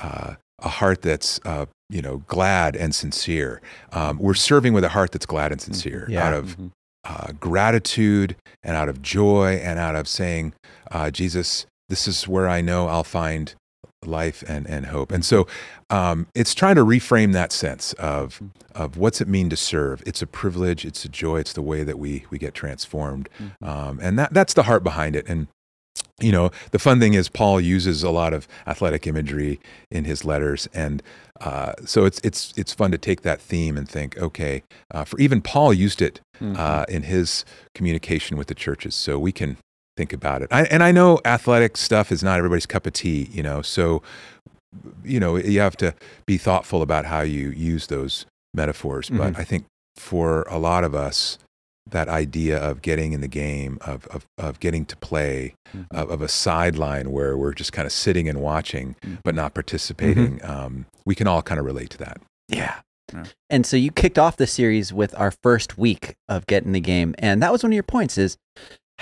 uh, 0.00 0.34
a 0.60 0.68
heart 0.68 1.02
that's 1.02 1.38
uh, 1.44 1.66
you 1.90 2.02
know 2.02 2.22
glad 2.28 2.74
and 2.76 2.94
sincere. 2.94 3.60
Um, 3.92 4.18
we're 4.18 4.34
serving 4.34 4.72
with 4.72 4.84
a 4.84 4.88
heart 4.90 5.12
that's 5.12 5.26
glad 5.26 5.52
and 5.52 5.60
sincere 5.60 6.06
Yeah. 6.08 6.26
out 6.26 6.34
of 6.34 6.56
Mhm. 6.56 6.70
uh, 7.04 7.32
gratitude 7.40 8.36
and 8.62 8.76
out 8.76 8.88
of 8.88 9.02
joy 9.02 9.60
and 9.62 9.78
out 9.78 9.96
of 9.96 10.06
saying, 10.06 10.52
uh, 10.92 11.10
Jesus, 11.10 11.66
this 11.92 12.08
is 12.08 12.26
where 12.26 12.48
I 12.48 12.62
know 12.62 12.88
I'll 12.88 13.04
find 13.04 13.54
life 14.02 14.42
and, 14.48 14.66
and 14.66 14.86
hope. 14.86 15.12
And 15.12 15.22
so 15.22 15.46
um, 15.90 16.26
it's 16.34 16.54
trying 16.54 16.76
to 16.76 16.84
reframe 16.86 17.34
that 17.34 17.52
sense 17.52 17.92
of, 17.94 18.40
of 18.74 18.96
what's 18.96 19.20
it 19.20 19.28
mean 19.28 19.50
to 19.50 19.56
serve. 19.56 20.02
It's 20.06 20.22
a 20.22 20.26
privilege, 20.26 20.86
it's 20.86 21.04
a 21.04 21.08
joy, 21.10 21.36
it's 21.40 21.52
the 21.52 21.60
way 21.60 21.84
that 21.84 21.98
we, 21.98 22.24
we 22.30 22.38
get 22.38 22.54
transformed. 22.54 23.28
Mhm. 23.38 23.68
Um, 23.68 24.00
and 24.02 24.18
that, 24.18 24.32
that's 24.32 24.54
the 24.54 24.62
heart 24.62 24.82
behind 24.82 25.14
it. 25.16 25.26
And 25.28 25.48
you 26.18 26.32
know, 26.32 26.50
the 26.70 26.78
fun 26.78 26.98
thing 26.98 27.12
is 27.12 27.28
Paul 27.28 27.60
uses 27.60 28.02
a 28.02 28.10
lot 28.10 28.32
of 28.32 28.48
athletic 28.66 29.06
imagery 29.06 29.60
in 29.90 30.04
his 30.04 30.24
letters, 30.24 30.68
and 30.72 31.02
uh, 31.40 31.72
so 31.84 32.04
it's 32.06 32.20
it's 32.24 32.54
it's 32.56 32.72
fun 32.72 32.92
to 32.92 32.98
take 32.98 33.22
that 33.22 33.40
theme 33.40 33.76
and 33.76 33.86
think, 33.88 34.16
okay, 34.16 34.62
uh, 34.94 35.04
for 35.04 35.18
even 35.20 35.42
Paul 35.42 35.74
used 35.74 36.00
it 36.00 36.20
Mhm. 36.40 36.56
uh, 36.58 36.84
in 36.88 37.02
his 37.02 37.44
communication 37.74 38.36
with 38.38 38.46
the 38.46 38.54
churches, 38.54 38.94
so 38.94 39.18
we 39.18 39.32
can 39.32 39.56
think 39.96 40.12
about 40.12 40.42
it. 40.42 40.48
I, 40.50 40.64
and 40.64 40.82
I 40.82 40.92
know 40.92 41.20
athletic 41.24 41.76
stuff 41.76 42.10
is 42.12 42.22
not 42.22 42.38
everybody's 42.38 42.66
cup 42.66 42.86
of 42.86 42.92
tea, 42.92 43.28
you 43.32 43.42
know, 43.42 43.62
so 43.62 44.02
you 45.04 45.20
know 45.20 45.36
you 45.36 45.60
have 45.60 45.76
to 45.78 45.94
be 46.26 46.38
thoughtful 46.38 46.80
about 46.82 47.04
how 47.04 47.20
you 47.20 47.50
use 47.50 47.88
those 47.88 48.24
metaphors. 48.54 49.10
But 49.10 49.34
Mhm. 49.34 49.38
I 49.38 49.44
think 49.44 49.64
for 49.96 50.42
a 50.48 50.58
lot 50.58 50.82
of 50.84 50.94
us, 50.94 51.38
that 51.90 52.08
idea 52.08 52.56
of 52.58 52.80
getting 52.80 53.12
in 53.12 53.20
the 53.20 53.28
game, 53.28 53.76
of 53.82 54.06
of, 54.06 54.24
of 54.38 54.60
getting 54.60 54.84
to 54.86 54.96
play, 54.96 55.54
Mhm. 55.76 55.86
of, 55.90 56.10
of 56.10 56.22
a 56.22 56.28
sideline 56.28 57.10
where 57.10 57.36
we're 57.36 57.52
just 57.52 57.72
kind 57.72 57.84
of 57.86 57.92
sitting 57.92 58.28
and 58.28 58.40
watching, 58.40 58.96
Mhm. 59.02 59.18
but 59.24 59.34
not 59.34 59.52
participating, 59.54 60.42
um, 60.44 60.86
we 61.04 61.14
can 61.14 61.26
all 61.26 61.42
kind 61.42 61.58
of 61.60 61.66
relate 61.66 61.90
to 61.90 61.98
that. 61.98 62.18
Yeah. 62.48 62.76
Yeah. 63.12 63.24
And 63.50 63.66
so 63.66 63.76
you 63.76 63.90
kicked 63.90 64.18
off 64.18 64.38
the 64.38 64.46
series 64.46 64.90
with 64.90 65.14
our 65.18 65.32
first 65.42 65.76
week 65.76 66.14
of 66.30 66.46
getting 66.46 66.72
the 66.72 66.80
Game. 66.80 67.14
And 67.18 67.42
that 67.42 67.52
was 67.52 67.62
one 67.62 67.72
of 67.72 67.74
your 67.74 67.82
points 67.82 68.16
is 68.16 68.38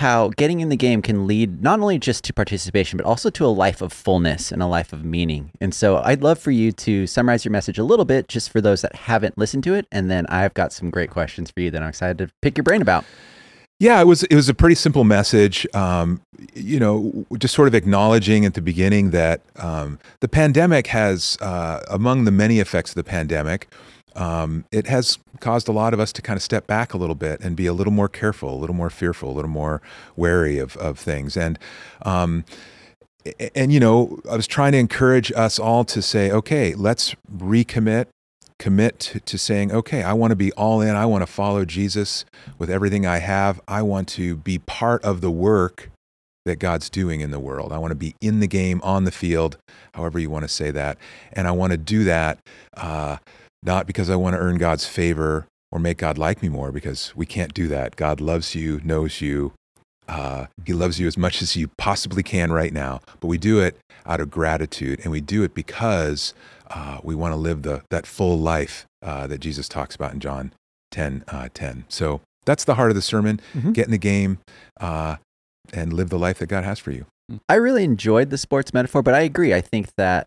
how 0.00 0.28
getting 0.30 0.60
in 0.60 0.70
the 0.70 0.76
game 0.76 1.02
can 1.02 1.26
lead 1.26 1.62
not 1.62 1.78
only 1.78 1.98
just 1.98 2.24
to 2.24 2.32
participation, 2.32 2.96
but 2.96 3.04
also 3.04 3.28
to 3.28 3.44
a 3.44 3.48
life 3.48 3.82
of 3.82 3.92
fullness 3.92 4.50
and 4.50 4.62
a 4.62 4.66
life 4.66 4.94
of 4.94 5.04
meaning. 5.04 5.50
And 5.60 5.74
so 5.74 5.98
I'd 5.98 6.22
love 6.22 6.38
for 6.38 6.50
you 6.50 6.72
to 6.72 7.06
summarize 7.06 7.44
your 7.44 7.52
message 7.52 7.78
a 7.78 7.84
little 7.84 8.06
bit 8.06 8.26
just 8.26 8.50
for 8.50 8.62
those 8.62 8.80
that 8.80 8.94
haven't 8.94 9.36
listened 9.36 9.62
to 9.64 9.74
it. 9.74 9.86
And 9.92 10.10
then 10.10 10.24
I've 10.28 10.54
got 10.54 10.72
some 10.72 10.88
great 10.88 11.10
questions 11.10 11.50
for 11.50 11.60
you 11.60 11.70
that 11.70 11.82
I'm 11.82 11.88
excited 11.90 12.16
to 12.18 12.30
pick 12.40 12.56
your 12.56 12.64
brain 12.64 12.80
about. 12.80 13.04
Yeah, 13.78 14.00
it 14.00 14.04
was 14.04 14.24
it 14.24 14.34
was 14.34 14.48
a 14.50 14.54
pretty 14.54 14.74
simple 14.74 15.04
message. 15.04 15.66
Um, 15.74 16.20
you 16.54 16.78
know, 16.78 17.26
just 17.38 17.54
sort 17.54 17.68
of 17.68 17.74
acknowledging 17.74 18.44
at 18.44 18.54
the 18.54 18.60
beginning 18.60 19.10
that 19.10 19.40
um, 19.56 19.98
the 20.20 20.28
pandemic 20.28 20.88
has, 20.88 21.38
uh, 21.40 21.80
among 21.90 22.24
the 22.24 22.30
many 22.30 22.58
effects 22.58 22.90
of 22.90 22.96
the 22.96 23.04
pandemic, 23.04 23.68
um, 24.20 24.66
it 24.70 24.86
has 24.86 25.18
caused 25.40 25.66
a 25.66 25.72
lot 25.72 25.94
of 25.94 25.98
us 25.98 26.12
to 26.12 26.20
kind 26.22 26.36
of 26.36 26.42
step 26.42 26.66
back 26.66 26.92
a 26.92 26.98
little 26.98 27.14
bit 27.14 27.40
and 27.40 27.56
be 27.56 27.66
a 27.66 27.72
little 27.72 27.92
more 27.92 28.08
careful, 28.08 28.54
a 28.54 28.58
little 28.58 28.76
more 28.76 28.90
fearful, 28.90 29.30
a 29.30 29.32
little 29.32 29.50
more 29.50 29.80
wary 30.14 30.58
of 30.58 30.76
of 30.76 30.98
things. 30.98 31.36
And 31.36 31.58
um, 32.02 32.44
and 33.54 33.72
you 33.72 33.80
know, 33.80 34.20
I 34.30 34.36
was 34.36 34.46
trying 34.46 34.72
to 34.72 34.78
encourage 34.78 35.32
us 35.32 35.58
all 35.58 35.84
to 35.86 36.02
say, 36.02 36.30
okay, 36.30 36.74
let's 36.74 37.14
recommit, 37.34 38.06
commit 38.58 38.98
to, 39.00 39.20
to 39.20 39.38
saying, 39.38 39.72
okay, 39.72 40.02
I 40.02 40.12
want 40.12 40.32
to 40.32 40.36
be 40.36 40.52
all 40.52 40.82
in. 40.82 40.96
I 40.96 41.06
want 41.06 41.22
to 41.22 41.26
follow 41.26 41.64
Jesus 41.64 42.26
with 42.58 42.70
everything 42.70 43.06
I 43.06 43.18
have. 43.18 43.58
I 43.66 43.80
want 43.82 44.08
to 44.10 44.36
be 44.36 44.58
part 44.58 45.02
of 45.02 45.22
the 45.22 45.30
work 45.30 45.90
that 46.44 46.56
God's 46.56 46.88
doing 46.90 47.20
in 47.20 47.30
the 47.30 47.40
world. 47.40 47.72
I 47.72 47.78
want 47.78 47.90
to 47.90 47.96
be 47.96 48.14
in 48.20 48.40
the 48.40 48.46
game, 48.46 48.80
on 48.82 49.04
the 49.04 49.10
field, 49.10 49.58
however 49.94 50.18
you 50.18 50.30
want 50.30 50.44
to 50.44 50.48
say 50.48 50.70
that. 50.70 50.98
And 51.32 51.46
I 51.46 51.50
want 51.50 51.72
to 51.72 51.78
do 51.78 52.04
that 52.04 52.38
uh, 52.76 53.18
not 53.62 53.86
because 53.86 54.08
I 54.10 54.16
want 54.16 54.34
to 54.34 54.40
earn 54.40 54.56
God's 54.58 54.86
favor 54.86 55.46
or 55.72 55.78
make 55.78 55.98
God 55.98 56.18
like 56.18 56.42
me 56.42 56.48
more, 56.48 56.72
because 56.72 57.14
we 57.14 57.26
can't 57.26 57.54
do 57.54 57.68
that. 57.68 57.94
God 57.96 58.20
loves 58.20 58.54
you, 58.54 58.80
knows 58.82 59.20
you. 59.20 59.52
Uh, 60.08 60.46
he 60.64 60.72
loves 60.72 60.98
you 60.98 61.06
as 61.06 61.16
much 61.16 61.40
as 61.40 61.54
you 61.54 61.68
possibly 61.78 62.22
can 62.24 62.50
right 62.50 62.72
now. 62.72 63.00
But 63.20 63.28
we 63.28 63.38
do 63.38 63.60
it 63.60 63.76
out 64.04 64.20
of 64.20 64.30
gratitude, 64.30 65.00
and 65.04 65.12
we 65.12 65.20
do 65.20 65.44
it 65.44 65.54
because 65.54 66.34
uh, 66.70 66.98
we 67.04 67.14
want 67.14 67.32
to 67.32 67.36
live 67.36 67.62
the, 67.62 67.82
that 67.90 68.06
full 68.06 68.38
life 68.38 68.86
uh, 69.02 69.26
that 69.28 69.38
Jesus 69.38 69.68
talks 69.68 69.94
about 69.94 70.12
in 70.12 70.18
John 70.20 70.52
10, 70.90 71.24
uh, 71.28 71.48
10. 71.54 71.84
So 71.88 72.20
that's 72.44 72.64
the 72.64 72.74
heart 72.74 72.90
of 72.90 72.96
the 72.96 73.02
sermon. 73.02 73.40
Mhm. 73.54 73.72
Get 73.72 73.84
in 73.84 73.92
the 73.92 73.98
game 73.98 74.38
uh, 74.80 75.16
and 75.72 75.92
live 75.92 76.10
the 76.10 76.18
life 76.18 76.38
that 76.40 76.46
God 76.48 76.64
has 76.64 76.80
for 76.80 76.90
you. 76.90 77.06
I 77.48 77.54
really 77.54 77.84
enjoyed 77.84 78.30
the 78.30 78.38
sports 78.38 78.74
metaphor, 78.74 79.02
but 79.04 79.14
I 79.14 79.20
agree. 79.20 79.54
I 79.54 79.60
think 79.60 79.90
that 79.96 80.26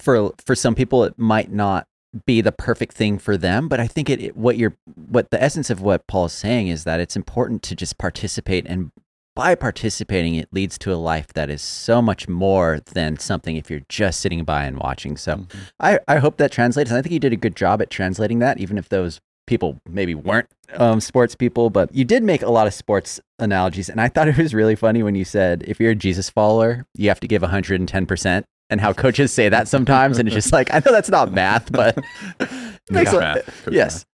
for 0.00 0.32
for 0.44 0.56
some 0.56 0.74
people 0.74 1.04
it 1.04 1.16
might 1.18 1.52
not 1.52 1.86
be 2.26 2.40
the 2.40 2.52
perfect 2.52 2.94
thing 2.94 3.18
for 3.18 3.36
them, 3.36 3.68
but 3.68 3.78
I 3.80 3.86
think 3.86 4.10
it, 4.10 4.20
it 4.20 4.36
what 4.36 4.56
you're 4.56 4.76
what 4.94 5.30
the 5.30 5.42
essence 5.42 5.70
of 5.70 5.80
what 5.80 6.06
Paul's 6.06 6.32
saying 6.32 6.68
is 6.68 6.84
that 6.84 7.00
it's 7.00 7.16
important 7.16 7.62
to 7.64 7.76
just 7.76 7.98
participate 7.98 8.66
and 8.66 8.90
by 9.36 9.54
participating 9.54 10.34
it 10.34 10.48
leads 10.52 10.76
to 10.78 10.92
a 10.92 10.96
life 10.96 11.28
that 11.34 11.48
is 11.48 11.62
so 11.62 12.02
much 12.02 12.28
more 12.28 12.80
than 12.94 13.16
something 13.16 13.56
if 13.56 13.70
you're 13.70 13.82
just 13.88 14.20
sitting 14.20 14.42
by 14.44 14.64
and 14.64 14.78
watching. 14.78 15.16
So 15.16 15.36
Mhm. 15.36 15.46
I, 15.78 16.00
I 16.08 16.16
hope 16.18 16.36
that 16.38 16.50
translates. 16.50 16.90
And 16.90 16.98
I 16.98 17.02
think 17.02 17.12
you 17.12 17.20
did 17.20 17.32
a 17.32 17.36
good 17.36 17.54
job 17.54 17.80
at 17.80 17.90
translating 17.90 18.40
that, 18.40 18.58
even 18.58 18.76
if 18.76 18.88
those 18.88 19.20
people 19.46 19.78
maybe 19.88 20.14
weren't 20.16 20.48
um, 20.74 21.00
sports 21.00 21.34
people, 21.36 21.70
but 21.70 21.94
you 21.94 22.04
did 22.04 22.22
make 22.24 22.42
a 22.42 22.50
lot 22.50 22.66
of 22.66 22.74
sports 22.74 23.20
analogies. 23.38 23.88
And 23.88 24.00
I 24.00 24.08
thought 24.08 24.28
it 24.28 24.36
was 24.36 24.52
really 24.52 24.76
funny 24.76 25.02
when 25.02 25.14
you 25.14 25.24
said 25.24 25.62
if 25.66 25.78
you're 25.80 25.92
a 25.92 25.94
Jesus 25.96 26.28
follower, 26.28 26.84
you 26.96 27.08
have 27.08 27.20
to 27.20 27.28
give 27.28 27.42
110%. 27.42 28.44
And 28.70 28.80
how 28.80 28.92
coaches 28.92 29.32
say 29.32 29.48
that 29.48 29.66
sometimes. 29.68 30.18
and 30.18 30.28
it's 30.28 30.34
just 30.34 30.52
like, 30.52 30.72
I 30.72 30.78
know 30.78 30.92
that's 30.92 31.10
not 31.10 31.32
math, 31.32 31.70
but 31.72 31.98
makes 32.90 33.12
Yeah. 33.12 33.16
a- 33.16 33.20
Math. 33.20 33.68
Yes. 33.70 34.06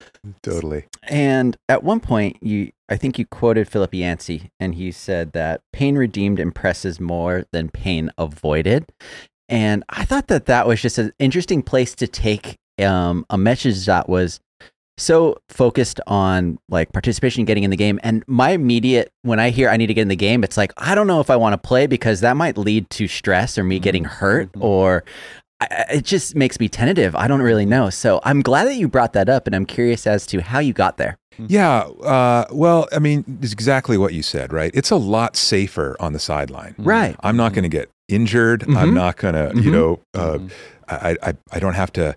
Totally. 0.42 0.87
And 1.08 1.56
at 1.68 1.82
one 1.84 2.00
point, 2.00 2.38
you, 2.42 2.70
I 2.88 2.96
think 2.96 3.18
you 3.18 3.26
quoted 3.26 3.68
Philip 3.68 3.92
Yancey, 3.92 4.50
and 4.58 4.75
he 4.75 4.90
said 4.92 5.32
that 5.32 5.61
pain 5.73 5.96
redeemed 5.96 6.38
impresses 6.40 6.99
more 7.00 7.44
than 7.52 7.68
pain 7.68 8.11
avoided. 8.16 8.87
And 9.49 9.84
I 9.90 10.04
thought 10.06 10.28
that 10.28 10.46
that 10.46 10.66
was 10.66 10.80
just 10.80 10.96
an 10.99 11.12
interesting 11.18 11.62
place 11.62 11.94
to 11.96 12.06
take 12.06 12.56
um, 12.82 13.26
a 13.28 13.37
message 13.37 13.84
that 13.87 14.08
was 14.08 14.40
so 14.96 15.36
focused 15.48 16.00
on 16.06 16.58
like 16.68 16.92
participation, 16.92 17.44
getting 17.44 17.64
in 17.64 17.70
the 17.70 17.76
game. 17.76 17.98
And 18.02 18.22
my 18.26 18.50
immediate, 18.50 19.12
when 19.22 19.40
I 19.40 19.50
hear 19.50 19.68
I 19.68 19.76
need 19.76 19.88
to 19.88 19.94
get 19.94 20.02
in 20.02 20.08
the 20.08 20.16
game, 20.16 20.44
it's 20.44 20.56
like, 20.56 20.72
I 20.76 20.94
don't 20.94 21.06
know 21.06 21.20
if 21.20 21.30
I 21.30 21.36
want 21.36 21.52
to 21.54 21.58
play 21.68 21.86
because 21.86 22.20
that 22.20 22.36
might 22.36 22.56
lead 22.56 22.88
to 22.90 23.08
stress 23.08 23.58
or 23.58 23.64
me 23.64 23.78
getting 23.78 24.04
hurt 24.04 24.52
Mhm. 24.52 24.62
or 24.62 25.04
I, 25.60 25.66
I- 25.70 25.92
it 25.94 26.04
just 26.04 26.34
makes 26.36 26.58
me 26.60 26.68
tentative. 26.68 27.14
I 27.16 27.26
don't 27.28 27.42
really 27.42 27.66
know. 27.66 27.90
So 27.90 28.20
I'm 28.24 28.40
glad 28.42 28.64
that 28.66 28.74
you 28.76 28.88
brought 28.88 29.12
that 29.14 29.28
up, 29.28 29.46
and 29.46 29.54
I'm 29.56 29.66
curious 29.66 30.06
as 30.06 30.26
to 30.26 30.40
how 30.42 30.58
you 30.58 30.72
got 30.72 30.96
there. 30.96 31.16
Yeah. 31.48 31.80
Uh, 31.80 32.44
well, 32.52 32.86
I 32.92 32.98
mean, 33.00 33.24
it's 33.42 33.52
exactly 33.52 33.96
what 33.98 34.14
you 34.14 34.22
said, 34.22 34.52
right? 34.52 34.70
It's 34.74 34.90
a 34.90 34.96
lot 34.96 35.36
safer 35.36 35.96
on 36.00 36.12
the 36.12 36.18
sideline. 36.20 36.74
Right. 36.78 37.16
I'm 37.20 37.36
not 37.36 37.52
going 37.52 37.62
to 37.64 37.68
get 37.68 37.88
injured. 38.08 38.60
Mhm. 38.62 38.76
I'm 38.76 38.94
not 38.94 39.16
going 39.16 39.34
to, 39.34 39.60
you 39.60 39.70
know, 39.70 40.00
uh. 40.14 40.38
I, 40.86 41.16
I, 41.22 41.32
I 41.50 41.58
don't 41.60 41.72
have 41.72 41.90
to, 41.94 42.14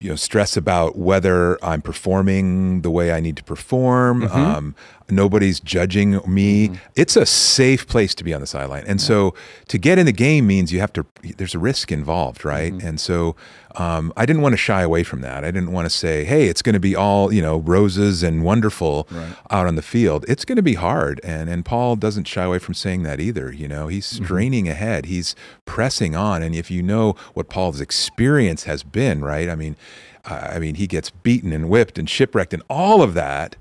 you 0.00 0.10
know, 0.10 0.16
stress 0.16 0.56
about 0.56 0.96
whether 0.96 1.62
I'm 1.64 1.80
performing 1.80 2.82
the 2.82 2.90
way 2.90 3.12
I 3.12 3.20
need 3.20 3.36
to 3.38 3.44
perform. 3.44 4.22
Mhm. 4.22 4.30
Um, 4.30 4.74
nobody's 5.08 5.60
judging 5.60 6.20
me. 6.26 6.68
Mhm. 6.68 6.78
It's 6.96 7.16
a 7.16 7.26
safe 7.26 7.86
place 7.86 8.14
to 8.16 8.24
be 8.24 8.34
on 8.34 8.40
the 8.40 8.46
sideline. 8.46 8.84
And 8.86 9.00
so 9.00 9.34
to 9.68 9.78
get 9.78 9.98
in 9.98 10.06
the 10.06 10.12
game 10.12 10.46
means 10.46 10.72
you 10.72 10.80
have 10.80 10.92
to, 10.94 11.06
there's 11.36 11.54
a 11.54 11.58
risk 11.58 11.92
involved, 11.92 12.44
right? 12.44 12.72
Mhm. 12.72 12.84
And 12.84 13.00
so 13.00 13.36
um, 13.78 14.10
I 14.16 14.24
didn't 14.24 14.40
want 14.40 14.54
to 14.54 14.56
shy 14.56 14.80
away 14.80 15.02
from 15.02 15.20
that. 15.20 15.44
I 15.44 15.50
didn't 15.50 15.70
want 15.70 15.84
to 15.84 15.90
say, 15.90 16.24
hey, 16.24 16.46
it's 16.48 16.62
going 16.62 16.72
to 16.72 16.80
be 16.80 16.96
all, 16.96 17.30
you 17.30 17.42
know, 17.42 17.58
roses 17.58 18.22
and 18.22 18.42
wonderful 18.42 19.06
Right. 19.10 19.34
out 19.50 19.66
on 19.66 19.74
the 19.76 19.82
field. 19.82 20.24
It's 20.28 20.46
going 20.46 20.56
to 20.56 20.62
be 20.62 20.74
hard. 20.74 21.20
And, 21.22 21.50
and 21.50 21.62
Paul 21.62 21.94
doesn't 21.96 22.26
shy 22.26 22.44
away 22.44 22.58
from 22.58 22.72
saying 22.72 23.02
that 23.02 23.20
either. 23.20 23.52
You 23.52 23.68
know, 23.68 23.88
he's 23.88 24.06
straining 24.06 24.66
ahead, 24.66 25.04
he's 25.06 25.34
pressing 25.66 26.16
on. 26.16 26.42
And 26.42 26.54
if 26.54 26.70
you 26.70 26.82
know 26.82 27.16
what 27.34 27.50
Paul's 27.50 27.82
experience 27.82 28.64
has 28.64 28.82
been, 28.82 29.20
right? 29.22 29.48
I 29.50 29.54
mean, 29.54 29.76
I 30.24 30.58
mean, 30.58 30.76
he 30.76 30.86
gets 30.86 31.10
beaten 31.10 31.52
and 31.52 31.68
whipped 31.68 31.98
and 31.98 32.08
shipwrecked 32.08 32.54
and 32.54 32.62
all 32.70 33.02
of 33.02 33.12
that. 33.14 33.56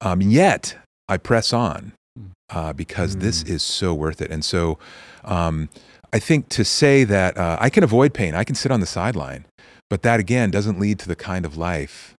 Um, 0.00 0.22
yet 0.22 0.76
I 1.08 1.16
press 1.16 1.52
on 1.52 1.92
uh, 2.50 2.72
because 2.72 3.16
this 3.16 3.42
is 3.42 3.62
so 3.62 3.94
worth 3.94 4.20
it. 4.20 4.30
And 4.30 4.44
so 4.44 4.78
um, 5.24 5.68
I 6.12 6.18
think 6.18 6.48
to 6.50 6.64
say 6.64 7.04
that 7.04 7.36
uh, 7.36 7.56
I 7.60 7.70
can 7.70 7.84
avoid 7.84 8.14
pain, 8.14 8.34
I 8.34 8.44
can 8.44 8.54
sit 8.54 8.70
on 8.70 8.80
the 8.80 8.86
sideline, 8.86 9.46
but 9.90 10.02
that 10.02 10.20
again 10.20 10.50
doesn't 10.50 10.78
lead 10.78 10.98
to 11.00 11.08
the 11.08 11.16
kind 11.16 11.44
of 11.44 11.56
life 11.56 12.14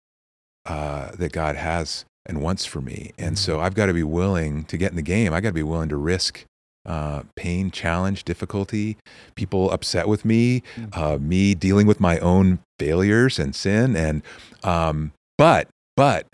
uh, 0.66 1.12
that 1.16 1.32
God 1.32 1.56
has 1.56 2.06
and 2.26 2.42
wants 2.42 2.66
for 2.66 2.82
me. 2.82 3.12
And 3.18 3.38
so 3.38 3.60
I've 3.60 3.74
got 3.74 3.88
to 3.88 3.94
be 3.94 4.04
willing 4.04 4.64
to 4.66 4.78
get 4.78 4.92
in 4.92 4.96
the 4.96 5.02
game. 5.02 5.34
I 5.34 5.42
got 5.42 5.50
to 5.50 5.54
be 5.54 5.64
willing 5.64 5.90
to 5.90 5.98
risk 5.98 6.46
uh, 6.86 7.24
pain, 7.36 7.72
challenge, 7.72 8.24
difficulty, 8.24 8.98
people 9.36 9.72
upset 9.72 10.08
with 10.08 10.26
me, 10.26 10.64
uh, 10.94 11.18
me 11.20 11.54
dealing 11.56 11.88
with 11.88 12.00
my 12.00 12.20
own 12.20 12.60
failures 12.78 13.40
and 13.40 13.56
sin. 13.56 13.96
And 13.96 14.22
um, 14.64 15.12
but 15.38 15.68
but 15.96 16.28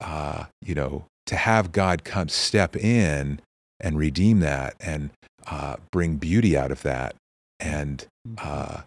uh, 0.00 0.44
you 0.60 0.74
know 0.74 1.06
to 1.26 1.36
have 1.36 1.72
God 1.72 2.04
come 2.04 2.28
step 2.28 2.76
in 2.76 3.40
and 3.80 3.98
redeem 3.98 4.40
that 4.40 4.74
and 4.80 5.10
uh, 5.46 5.76
bring 5.90 6.16
beauty 6.16 6.56
out 6.56 6.70
of 6.70 6.82
that 6.82 7.14
and 7.60 8.06
uh, 8.38 8.82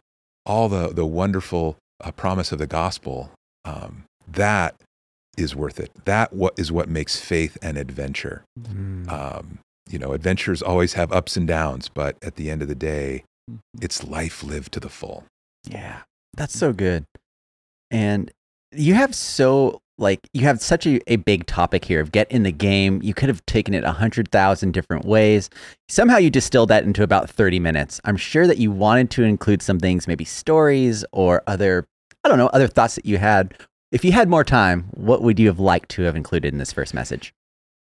all 0.45 0.69
the 0.69 0.89
the 0.89 1.05
wonderful 1.05 1.77
uh, 2.03 2.11
promise 2.11 2.51
of 2.51 2.59
the 2.59 2.67
gospel 2.67 3.31
um, 3.65 4.03
that 4.27 4.75
is 5.37 5.55
worth 5.55 5.79
it. 5.79 5.91
That 6.05 6.33
what 6.33 6.53
is 6.57 6.71
what 6.71 6.89
makes 6.89 7.19
faith 7.19 7.57
an 7.61 7.77
adventure. 7.77 8.43
Um, 9.09 9.59
you 9.89 9.97
know, 9.97 10.13
adventures 10.13 10.61
always 10.61 10.93
have 10.93 11.11
ups 11.11 11.35
and 11.37 11.47
downs, 11.47 11.89
but 11.89 12.17
at 12.21 12.35
the 12.35 12.49
end 12.49 12.61
of 12.61 12.67
the 12.67 12.75
day, 12.75 13.23
it's 13.81 14.03
life 14.03 14.43
lived 14.43 14.73
to 14.73 14.79
the 14.79 14.89
full. 14.89 15.23
Yeah, 15.63 16.01
that's 16.35 16.57
so 16.57 16.73
good. 16.73 17.05
And 17.89 18.31
you 18.71 18.93
have 18.93 19.15
so 19.15 19.79
like 19.99 20.19
you 20.33 20.41
have 20.43 20.61
such 20.61 20.87
a, 20.87 20.99
a 21.11 21.17
big 21.17 21.45
topic 21.45 21.85
here 21.85 21.99
of 21.99 22.11
get 22.11 22.31
in 22.31 22.43
the 22.43 22.51
game. 22.51 23.01
You 23.03 23.13
could 23.13 23.29
have 23.29 23.45
taken 23.45 23.73
it 23.73 23.83
a 23.83 23.91
hundred 23.91 24.31
thousand 24.31 24.71
different 24.73 25.05
ways. 25.05 25.49
Somehow 25.87 26.17
you 26.17 26.29
distilled 26.29 26.69
that 26.69 26.83
into 26.83 27.03
about 27.03 27.29
thirty 27.29 27.59
minutes. 27.59 27.99
I'm 28.05 28.17
sure 28.17 28.47
that 28.47 28.57
you 28.57 28.71
wanted 28.71 29.11
to 29.11 29.23
include 29.23 29.61
some 29.61 29.79
things, 29.79 30.07
maybe 30.07 30.25
stories 30.25 31.05
or 31.11 31.43
other 31.47 31.85
I 32.23 32.29
don't 32.29 32.37
know, 32.37 32.47
other 32.47 32.67
thoughts 32.67 32.95
that 32.95 33.05
you 33.05 33.17
had. 33.17 33.53
If 33.91 34.03
you 34.05 34.11
had 34.11 34.29
more 34.29 34.43
time, 34.43 34.83
what 34.91 35.21
would 35.23 35.39
you 35.39 35.47
have 35.47 35.59
liked 35.59 35.89
to 35.91 36.03
have 36.03 36.15
included 36.15 36.53
in 36.53 36.59
this 36.59 36.71
first 36.71 36.93
message? 36.93 37.33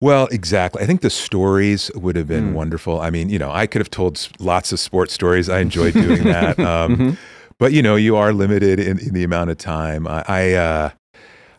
Well, 0.00 0.26
exactly. 0.32 0.82
I 0.82 0.86
think 0.86 1.00
the 1.00 1.10
stories 1.10 1.88
would 1.94 2.16
have 2.16 2.26
been 2.26 2.50
Mm. 2.50 2.54
wonderful. 2.54 3.00
I 3.00 3.10
mean, 3.10 3.28
you 3.28 3.38
know, 3.38 3.52
I 3.52 3.66
could 3.68 3.80
have 3.80 3.90
told 3.90 4.26
lots 4.40 4.72
of 4.72 4.80
sports 4.80 5.12
stories. 5.12 5.48
I 5.48 5.60
enjoyed 5.68 5.92
doing 5.94 6.24
that. 6.24 6.58
Um, 6.58 6.96
Mhm. 6.96 7.16
but 7.58 7.72
you 7.72 7.82
know, 7.82 7.94
you 7.94 8.16
are 8.16 8.32
limited 8.32 8.80
in, 8.80 8.98
in 8.98 9.14
the 9.14 9.22
amount 9.22 9.50
of 9.50 9.58
time. 9.58 10.08
I, 10.08 10.24
I, 10.26 10.52
uh, 10.54 10.90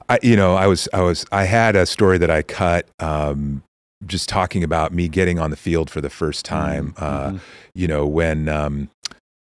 I, 0.10 0.20
you 0.22 0.36
know, 0.36 0.56
I 0.56 0.68
was, 0.68 0.88
I 0.94 1.02
was, 1.02 1.26
I 1.32 1.46
had 1.46 1.76
a 1.76 1.86
story 1.86 2.18
that 2.18 2.30
I 2.30 2.42
cut, 2.42 2.88
um, 3.00 3.64
just 4.06 4.28
talking 4.28 4.64
about 4.64 4.92
me 4.94 5.08
getting 5.08 5.40
on 5.40 5.50
the 5.50 5.56
field 5.56 5.90
for 5.90 6.02
the 6.02 6.10
first 6.10 6.44
time. 6.46 6.94
Uh, 6.98 7.32
Mhm. 7.32 7.40
you 7.74 7.88
know, 7.88 8.06
when, 8.06 8.50
um, 8.50 8.90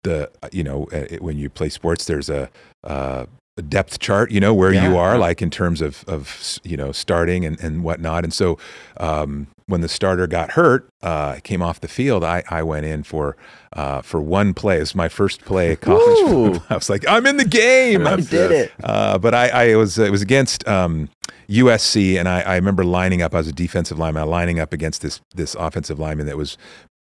the, 0.05 0.31
you 0.53 0.63
know, 0.63 0.85
uh, 0.93 1.07
it- 1.11 1.23
when 1.23 1.39
you 1.39 1.49
play 1.51 1.69
sports, 1.69 2.05
there's 2.07 2.29
a, 2.31 2.51
uh, 2.85 3.25
a 3.27 3.40
depth 3.63 3.99
chart, 3.99 4.31
you 4.31 4.41
know, 4.41 4.53
where 4.55 4.73
Yeah. 4.73 4.89
you 4.89 4.97
are, 4.97 5.19
like 5.19 5.41
in 5.43 5.51
terms 5.51 5.81
of, 5.81 6.05
of, 6.09 6.59
you 6.65 6.77
know, 6.77 6.93
starting 6.93 7.45
and, 7.45 7.59
and 7.61 7.83
whatnot. 7.83 8.25
And 8.25 8.33
so, 8.33 8.59
um, 8.99 9.47
when 9.67 9.83
the 9.83 9.89
starter 9.89 10.27
got 10.27 10.53
hurt, 10.53 10.89
uh, 11.03 11.37
came 11.45 11.63
off 11.63 11.81
the 11.81 11.87
field, 11.89 12.25
I, 12.25 12.43
I 12.51 12.63
went 12.65 12.87
in 12.87 13.05
for, 13.05 13.37
uh, 13.75 14.03
for 14.03 14.21
one 14.21 14.53
play. 14.53 14.79
It 14.79 14.81
was 14.81 14.95
my 14.97 15.09
first 15.09 15.45
play 15.45 15.73
at 15.73 15.81
college. 15.81 16.61
I 16.71 16.75
was 16.75 16.91
like, 16.91 17.05
I'm 17.09 17.25
in 17.27 17.37
the 17.37 17.45
game. 17.45 18.05
I 18.07 18.17
did 18.17 18.51
it. 18.51 18.73
uh, 18.83 19.17
but 19.19 19.33
I, 19.33 19.49
I 19.73 19.77
was 19.77 19.97
it 19.97 20.11
was 20.11 20.23
against 20.23 20.67
um, 20.67 21.09
USC, 21.49 22.19
and 22.19 22.29
I, 22.29 22.41
I 22.41 22.55
remember 22.57 22.85
lining 22.85 23.23
up. 23.23 23.33
I 23.35 23.39
was 23.39 23.49
a 23.49 23.53
defensive 23.53 23.99
lineman, 23.99 24.27
lining 24.29 24.59
up 24.59 24.73
against 24.73 25.03
this 25.03 25.21
this 25.35 25.55
offensive 25.55 25.99
lineman 26.01 26.27
that 26.27 26.37
was 26.37 26.59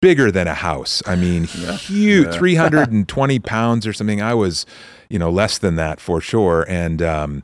bigger 0.01 0.31
than 0.31 0.47
a 0.47 0.53
house. 0.53 1.01
I 1.07 1.15
mean, 1.15 1.47
Yeah. 1.57 1.73
huge, 1.77 2.25
Yeah. 2.27 2.31
three 2.37 2.55
hundred 2.55 2.91
and 2.91 3.07
twenty 3.07 3.39
pounds 3.39 3.87
or 3.87 3.93
something. 3.93 4.21
I 4.21 4.33
was, 4.35 4.65
you 5.11 5.19
know, 5.19 5.29
less 5.29 5.57
than 5.57 5.75
that 5.75 5.99
for 5.99 6.21
sure, 6.21 6.65
and. 6.67 7.01
Um, 7.01 7.43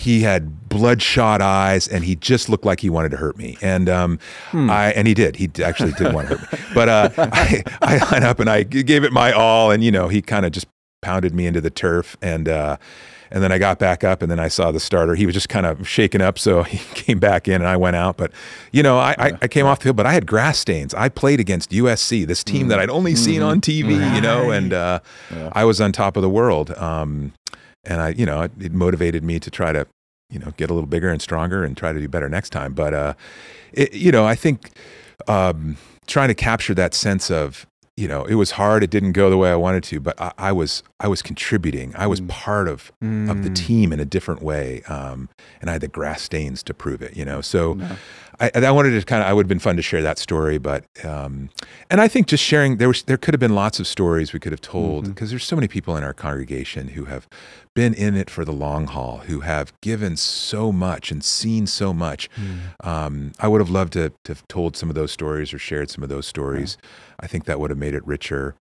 he 0.00 0.20
had 0.20 0.68
bloodshot 0.68 1.42
eyes, 1.42 1.88
and 1.88 2.04
he 2.04 2.14
just 2.14 2.48
looked 2.48 2.64
like 2.64 2.78
he 2.78 2.88
wanted 2.88 3.08
to 3.08 3.16
hurt 3.16 3.36
me. 3.36 3.58
And 3.60 3.88
um, 3.88 4.20
Hmm. 4.52 4.70
I 4.70 4.92
and 4.92 5.08
he 5.08 5.12
did. 5.14 5.34
He 5.34 5.50
actually 5.60 5.90
did 5.90 6.14
want 6.14 6.28
to 6.28 6.36
hurt 6.36 6.52
me. 6.52 6.58
But 6.72 6.88
uh, 6.88 7.10
I, 7.18 7.64
I 7.82 7.96
lined 8.12 8.24
up 8.24 8.38
and 8.38 8.48
I 8.48 8.62
gave 8.62 9.02
it 9.02 9.12
my 9.12 9.32
all, 9.32 9.72
and 9.72 9.82
you 9.82 9.90
know, 9.90 10.06
he 10.06 10.22
kind 10.22 10.46
of 10.46 10.52
just 10.52 10.68
pounded 11.02 11.34
me 11.34 11.48
into 11.48 11.60
the 11.60 11.70
turf, 11.70 12.16
and 12.22 12.48
uh, 12.48 12.76
and 13.30 13.42
then 13.42 13.52
I 13.52 13.58
got 13.58 13.78
back 13.78 14.04
up, 14.04 14.22
and 14.22 14.30
then 14.30 14.40
I 14.40 14.48
saw 14.48 14.70
the 14.72 14.80
starter. 14.80 15.14
He 15.14 15.26
was 15.26 15.34
just 15.34 15.48
kind 15.48 15.66
of 15.66 15.88
shaken 15.88 16.20
up, 16.20 16.38
so 16.38 16.62
he 16.64 16.78
came 16.94 17.18
back 17.18 17.48
in, 17.48 17.54
and 17.54 17.66
I 17.66 17.76
went 17.76 17.96
out. 17.96 18.16
But 18.16 18.32
you 18.72 18.82
know, 18.82 18.98
I, 18.98 19.14
I, 19.18 19.32
I 19.42 19.48
came 19.48 19.66
off 19.66 19.78
the 19.80 19.84
field, 19.84 19.96
but 19.96 20.06
I 20.06 20.12
had 20.12 20.26
grass 20.26 20.58
stains. 20.58 20.94
I 20.94 21.08
played 21.08 21.40
against 21.40 21.70
USC, 21.70 22.26
this 22.26 22.42
team 22.44 22.68
that 22.68 22.78
I'd 22.78 22.90
only 22.90 23.14
seen 23.14 23.42
on 23.42 23.60
TV, 23.60 24.14
you 24.14 24.20
know, 24.20 24.50
and 24.50 24.72
uh, 24.72 25.00
Yeah. 25.30 25.50
I 25.52 25.64
was 25.64 25.80
on 25.80 25.92
top 25.92 26.16
of 26.16 26.22
the 26.22 26.30
world. 26.30 26.70
Um, 26.72 27.32
and 27.84 28.00
I, 28.02 28.08
you 28.10 28.26
know, 28.26 28.42
it, 28.42 28.52
it 28.60 28.72
motivated 28.72 29.22
me 29.24 29.38
to 29.40 29.50
try 29.50 29.72
to, 29.72 29.86
you 30.30 30.38
know, 30.38 30.52
get 30.56 30.68
a 30.68 30.74
little 30.74 30.88
bigger 30.88 31.08
and 31.10 31.22
stronger 31.22 31.64
and 31.64 31.76
try 31.76 31.92
to 31.92 31.98
do 31.98 32.08
better 32.08 32.28
next 32.28 32.50
time. 32.50 32.74
But, 32.74 32.92
uh, 32.92 33.14
it, 33.72 33.94
you 33.94 34.12
know, 34.12 34.26
I 34.26 34.34
think 34.34 34.70
um, 35.26 35.76
trying 36.06 36.28
to 36.28 36.34
capture 36.34 36.74
that 36.74 36.92
sense 36.94 37.30
of, 37.30 37.66
you 37.98 38.06
know, 38.06 38.24
it 38.24 38.34
was 38.36 38.52
hard. 38.52 38.84
It 38.84 38.90
didn't 38.90 39.12
go 39.12 39.28
the 39.28 39.36
way 39.36 39.50
I 39.50 39.56
wanted 39.56 39.82
to, 39.84 39.98
but 40.00 40.14
I, 40.20 40.32
I 40.38 40.52
was, 40.52 40.82
I 41.00 41.08
was 41.08 41.20
contributing. 41.22 41.92
I 41.96 42.06
was 42.06 42.20
Mm. 42.20 42.28
part 42.28 42.68
of 42.68 42.92
of 43.30 43.42
the 43.42 43.50
Mm. 43.50 43.54
team 43.66 43.92
in 43.92 44.00
a 44.00 44.04
different 44.04 44.40
way, 44.42 44.82
um, 44.88 45.28
and 45.60 45.68
I 45.68 45.72
had 45.74 45.80
the 45.82 45.88
grass 45.88 46.22
stains 46.22 46.62
to 46.64 46.72
prove 46.74 47.02
it. 47.02 47.16
You 47.16 47.24
know, 47.24 47.40
so 47.40 47.76
Yeah. 47.76 47.96
I, 48.40 48.50
I 48.54 48.70
wanted 48.70 48.90
to 48.98 49.04
kind 49.04 49.22
of. 49.22 49.28
I 49.28 49.32
would 49.32 49.44
have 49.44 49.48
been 49.48 49.58
fun 49.58 49.76
to 49.76 49.82
share 49.82 50.02
that 50.02 50.18
story, 50.18 50.58
but 50.58 50.84
um, 51.04 51.50
and 51.90 52.00
I 52.00 52.08
think 52.08 52.26
just 52.26 52.44
sharing 52.44 52.76
there 52.76 52.88
was 52.88 53.02
there 53.02 53.16
could 53.16 53.34
have 53.34 53.40
been 53.40 53.54
lots 53.54 53.80
of 53.80 53.86
stories 53.86 54.32
we 54.32 54.38
could 54.40 54.52
have 54.52 54.60
told 54.60 55.06
because 55.06 55.30
there's 55.30 55.44
so 55.44 55.56
many 55.56 55.68
people 55.68 55.96
in 55.96 56.04
our 56.04 56.14
congregation 56.14 56.88
who 56.88 57.06
have 57.06 57.28
been 57.74 57.94
in 57.94 58.16
it 58.16 58.30
for 58.30 58.44
the 58.44 58.52
long 58.52 58.86
haul, 58.86 59.18
who 59.18 59.40
have 59.40 59.72
given 59.80 60.16
so 60.16 60.72
much 60.72 61.10
and 61.10 61.24
seen 61.24 61.66
so 61.66 61.92
much. 61.92 62.28
Um, 62.84 63.32
I 63.40 63.48
would 63.48 63.60
have 63.60 63.70
loved 63.70 63.92
to 63.94 64.10
to 64.24 64.32
have 64.32 64.46
told 64.48 64.76
some 64.76 64.88
of 64.88 64.94
those 64.94 65.10
stories 65.12 65.52
or 65.52 65.58
shared 65.58 65.90
some 65.90 66.02
of 66.02 66.08
those 66.08 66.26
stories. 66.26 66.76
I 67.20 67.26
think 67.26 67.44
that 67.44 67.58
would 67.58 67.70
have 67.70 67.78
made 67.78 67.94
it 67.94 68.06
richer. 68.06 68.54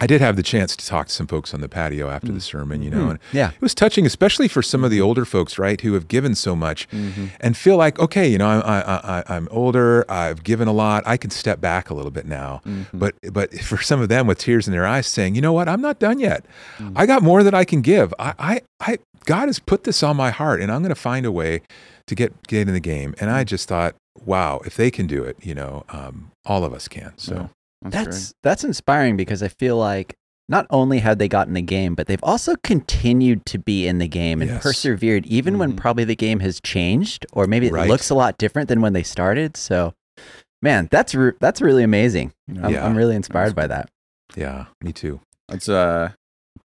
I 0.00 0.06
did 0.06 0.20
have 0.20 0.36
the 0.36 0.42
chance 0.42 0.74
to 0.76 0.86
talk 0.86 1.06
to 1.08 1.12
some 1.12 1.26
folks 1.26 1.54
on 1.54 1.60
the 1.60 1.68
patio 1.68 2.08
after 2.10 2.32
the 2.32 2.40
sermon, 2.40 2.82
you 2.82 2.90
know, 2.90 3.10
and 3.10 3.18
Yeah. 3.32 3.50
it 3.50 3.60
was 3.60 3.74
touching, 3.74 4.04
especially 4.06 4.48
for 4.48 4.62
some 4.62 4.82
of 4.84 4.90
the 4.90 5.00
older 5.00 5.24
folks, 5.24 5.58
right, 5.58 5.80
who 5.80 5.94
have 5.94 6.08
given 6.08 6.34
so 6.34 6.56
much 6.56 6.88
Mm-hmm. 6.90 7.26
and 7.40 7.56
feel 7.56 7.76
like, 7.76 7.98
okay, 8.00 8.26
you 8.28 8.38
know, 8.38 8.48
I, 8.48 8.58
I, 8.80 9.18
I, 9.18 9.24
I'm 9.36 9.48
older, 9.50 10.04
I've 10.10 10.42
given 10.42 10.66
a 10.66 10.72
lot, 10.72 11.02
I 11.06 11.16
can 11.16 11.30
step 11.30 11.60
back 11.60 11.90
a 11.90 11.94
little 11.94 12.10
bit 12.10 12.26
now. 12.26 12.62
Mm-hmm. 12.66 12.98
But, 12.98 13.14
but 13.32 13.52
for 13.60 13.78
some 13.82 14.00
of 14.00 14.08
them 14.08 14.26
with 14.26 14.38
tears 14.38 14.66
in 14.66 14.72
their 14.72 14.86
eyes, 14.86 15.06
saying, 15.06 15.34
you 15.34 15.40
know 15.40 15.52
what, 15.52 15.68
I'm 15.68 15.80
not 15.80 15.98
done 15.98 16.18
yet. 16.18 16.44
Mm. 16.78 16.92
I 16.96 17.06
got 17.06 17.22
more 17.22 17.42
that 17.42 17.54
I 17.54 17.64
can 17.64 17.80
give. 17.82 18.12
I, 18.18 18.34
I, 18.38 18.60
I, 18.80 18.98
God 19.26 19.46
has 19.46 19.58
put 19.60 19.84
this 19.84 20.02
on 20.02 20.16
my 20.16 20.30
heart, 20.30 20.60
and 20.60 20.72
I'm 20.72 20.82
going 20.82 20.88
to 20.94 21.00
find 21.00 21.24
a 21.24 21.30
way 21.32 21.60
to 22.08 22.14
get 22.16 22.32
get 22.48 22.66
in 22.66 22.74
the 22.74 22.80
game. 22.80 23.14
And 23.20 23.30
Mm. 23.30 23.34
I 23.34 23.44
just 23.44 23.68
thought, 23.68 23.94
wow, 24.24 24.60
if 24.66 24.76
they 24.76 24.90
can 24.90 25.06
do 25.06 25.22
it, 25.22 25.36
you 25.42 25.54
know, 25.54 25.84
um, 25.90 26.32
all 26.44 26.64
of 26.64 26.72
us 26.74 26.88
can. 26.88 27.12
So. 27.16 27.50
That's, 27.84 28.04
That's 28.06 28.34
that's 28.42 28.64
inspiring 28.64 29.16
because 29.16 29.42
I 29.42 29.48
feel 29.48 29.76
like 29.76 30.14
not 30.48 30.66
only 30.70 30.98
have 30.98 31.18
they 31.18 31.28
gotten 31.28 31.54
the 31.54 31.62
game, 31.62 31.94
but 31.94 32.06
they've 32.06 32.22
also 32.22 32.54
continued 32.62 33.46
to 33.46 33.58
be 33.58 33.86
in 33.86 33.98
the 33.98 34.08
game 34.08 34.42
and 34.42 34.50
Yes. 34.50 34.62
persevered, 34.62 35.24
even 35.26 35.56
when 35.58 35.72
Mhm. 35.72 35.76
probably 35.76 36.04
the 36.04 36.16
game 36.16 36.40
has 36.40 36.60
changed, 36.60 37.24
or 37.32 37.46
maybe 37.46 37.68
it 37.68 37.72
Right. 37.72 37.88
looks 37.88 38.10
a 38.10 38.14
lot 38.14 38.38
different 38.38 38.68
than 38.68 38.80
when 38.80 38.92
they 38.92 39.02
started. 39.02 39.56
So, 39.56 39.94
man, 40.60 40.88
that's 40.90 41.14
re- 41.14 41.32
that's 41.40 41.60
really 41.62 41.82
amazing. 41.82 42.32
great. 42.48 42.64
I'm, 42.64 42.72
Yeah. 42.72 42.84
I'm 42.86 42.96
really 42.96 43.16
inspired 43.16 43.54
by 43.54 43.66
that. 43.68 43.88
Yeah, 44.36 44.66
me 44.82 44.92
too. 44.92 45.20
That's 45.48 45.68
a 45.68 46.14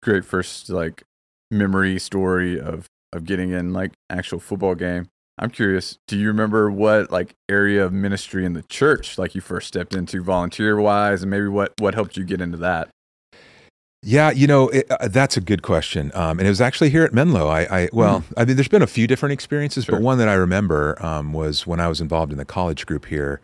great 0.04 0.26
first 0.26 0.70
like 0.70 1.04
memory 1.52 2.00
story 2.00 2.60
of 2.60 2.88
of 3.14 3.24
getting 3.26 3.52
in 3.52 3.72
like 3.74 3.94
actual 4.10 4.40
football 4.40 4.76
game. 4.76 5.08
I'm 5.40 5.50
curious, 5.52 5.98
do 6.08 6.18
you 6.18 6.28
remember 6.28 6.72
what 6.72 7.12
like 7.12 7.34
area 7.48 7.86
of 7.86 7.94
ministry 7.94 8.44
in 8.46 8.54
the 8.54 8.64
church 8.64 9.18
like 9.18 9.36
you 9.36 9.42
first 9.42 9.68
stepped 9.68 9.94
into 9.96 10.24
volunteer 10.24 10.80
wise 10.80 11.22
and 11.22 11.30
maybe 11.30 11.48
what 11.48 11.74
what 11.80 11.94
helped 11.94 12.18
you 12.18 12.24
get 12.24 12.42
into 12.42 12.58
that? 12.58 12.90
Yeah, 14.04 14.32
you 14.32 14.48
know 14.48 14.70
it, 14.70 14.86
uh, 14.90 15.08
that's 15.10 15.38
a 15.38 15.42
good 15.42 15.64
question, 15.64 16.12
um, 16.14 16.40
and 16.40 16.48
it 16.48 16.50
was 16.50 16.62
actually 16.62 16.92
here 16.92 17.04
at 17.04 17.14
Menlo. 17.14 17.48
I, 17.48 17.62
I 17.84 17.90
well, 17.92 18.24
I 18.38 18.46
mean, 18.46 18.56
there's 18.56 18.68
been 18.68 18.84
a 18.84 18.88
few 18.88 19.08
different 19.08 19.34
experiences, 19.34 19.86
Sure. 19.86 19.96
but 19.96 20.02
one 20.04 20.18
that 20.20 20.30
I 20.30 20.36
remember 20.36 21.04
um, 21.04 21.34
was 21.34 21.66
when 21.68 21.80
I 21.80 21.88
was 21.88 22.00
involved 22.00 22.32
in 22.32 22.38
the 22.38 22.46
college 22.46 22.86
group 22.86 23.06
here. 23.06 23.42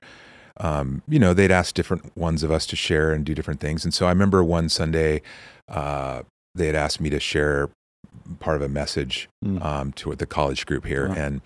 Um, 0.57 1.01
you 1.07 1.17
know, 1.17 1.33
they'd 1.33 1.49
ask 1.51 1.73
different 1.73 2.15
ones 2.15 2.43
of 2.43 2.51
us 2.51 2.67
to 2.67 2.75
share 2.75 3.11
and 3.11 3.25
do 3.25 3.33
different 3.33 3.59
things, 3.59 3.83
and 3.83 3.93
so 3.93 4.05
I 4.05 4.09
remember 4.09 4.43
one 4.43 4.69
Sunday 4.69 5.21
uh, 5.69 6.21
they 6.53 6.67
had 6.67 6.75
asked 6.75 7.01
me 7.01 7.09
to 7.09 7.19
share 7.19 7.69
part 8.39 8.55
of 8.55 8.61
a 8.61 8.69
message 8.69 9.27
Mm. 9.43 9.61
um, 9.65 9.91
to 9.93 10.13
the 10.15 10.27
college 10.27 10.65
group 10.67 10.85
here, 10.85 11.09
Wow. 11.09 11.15
and 11.15 11.41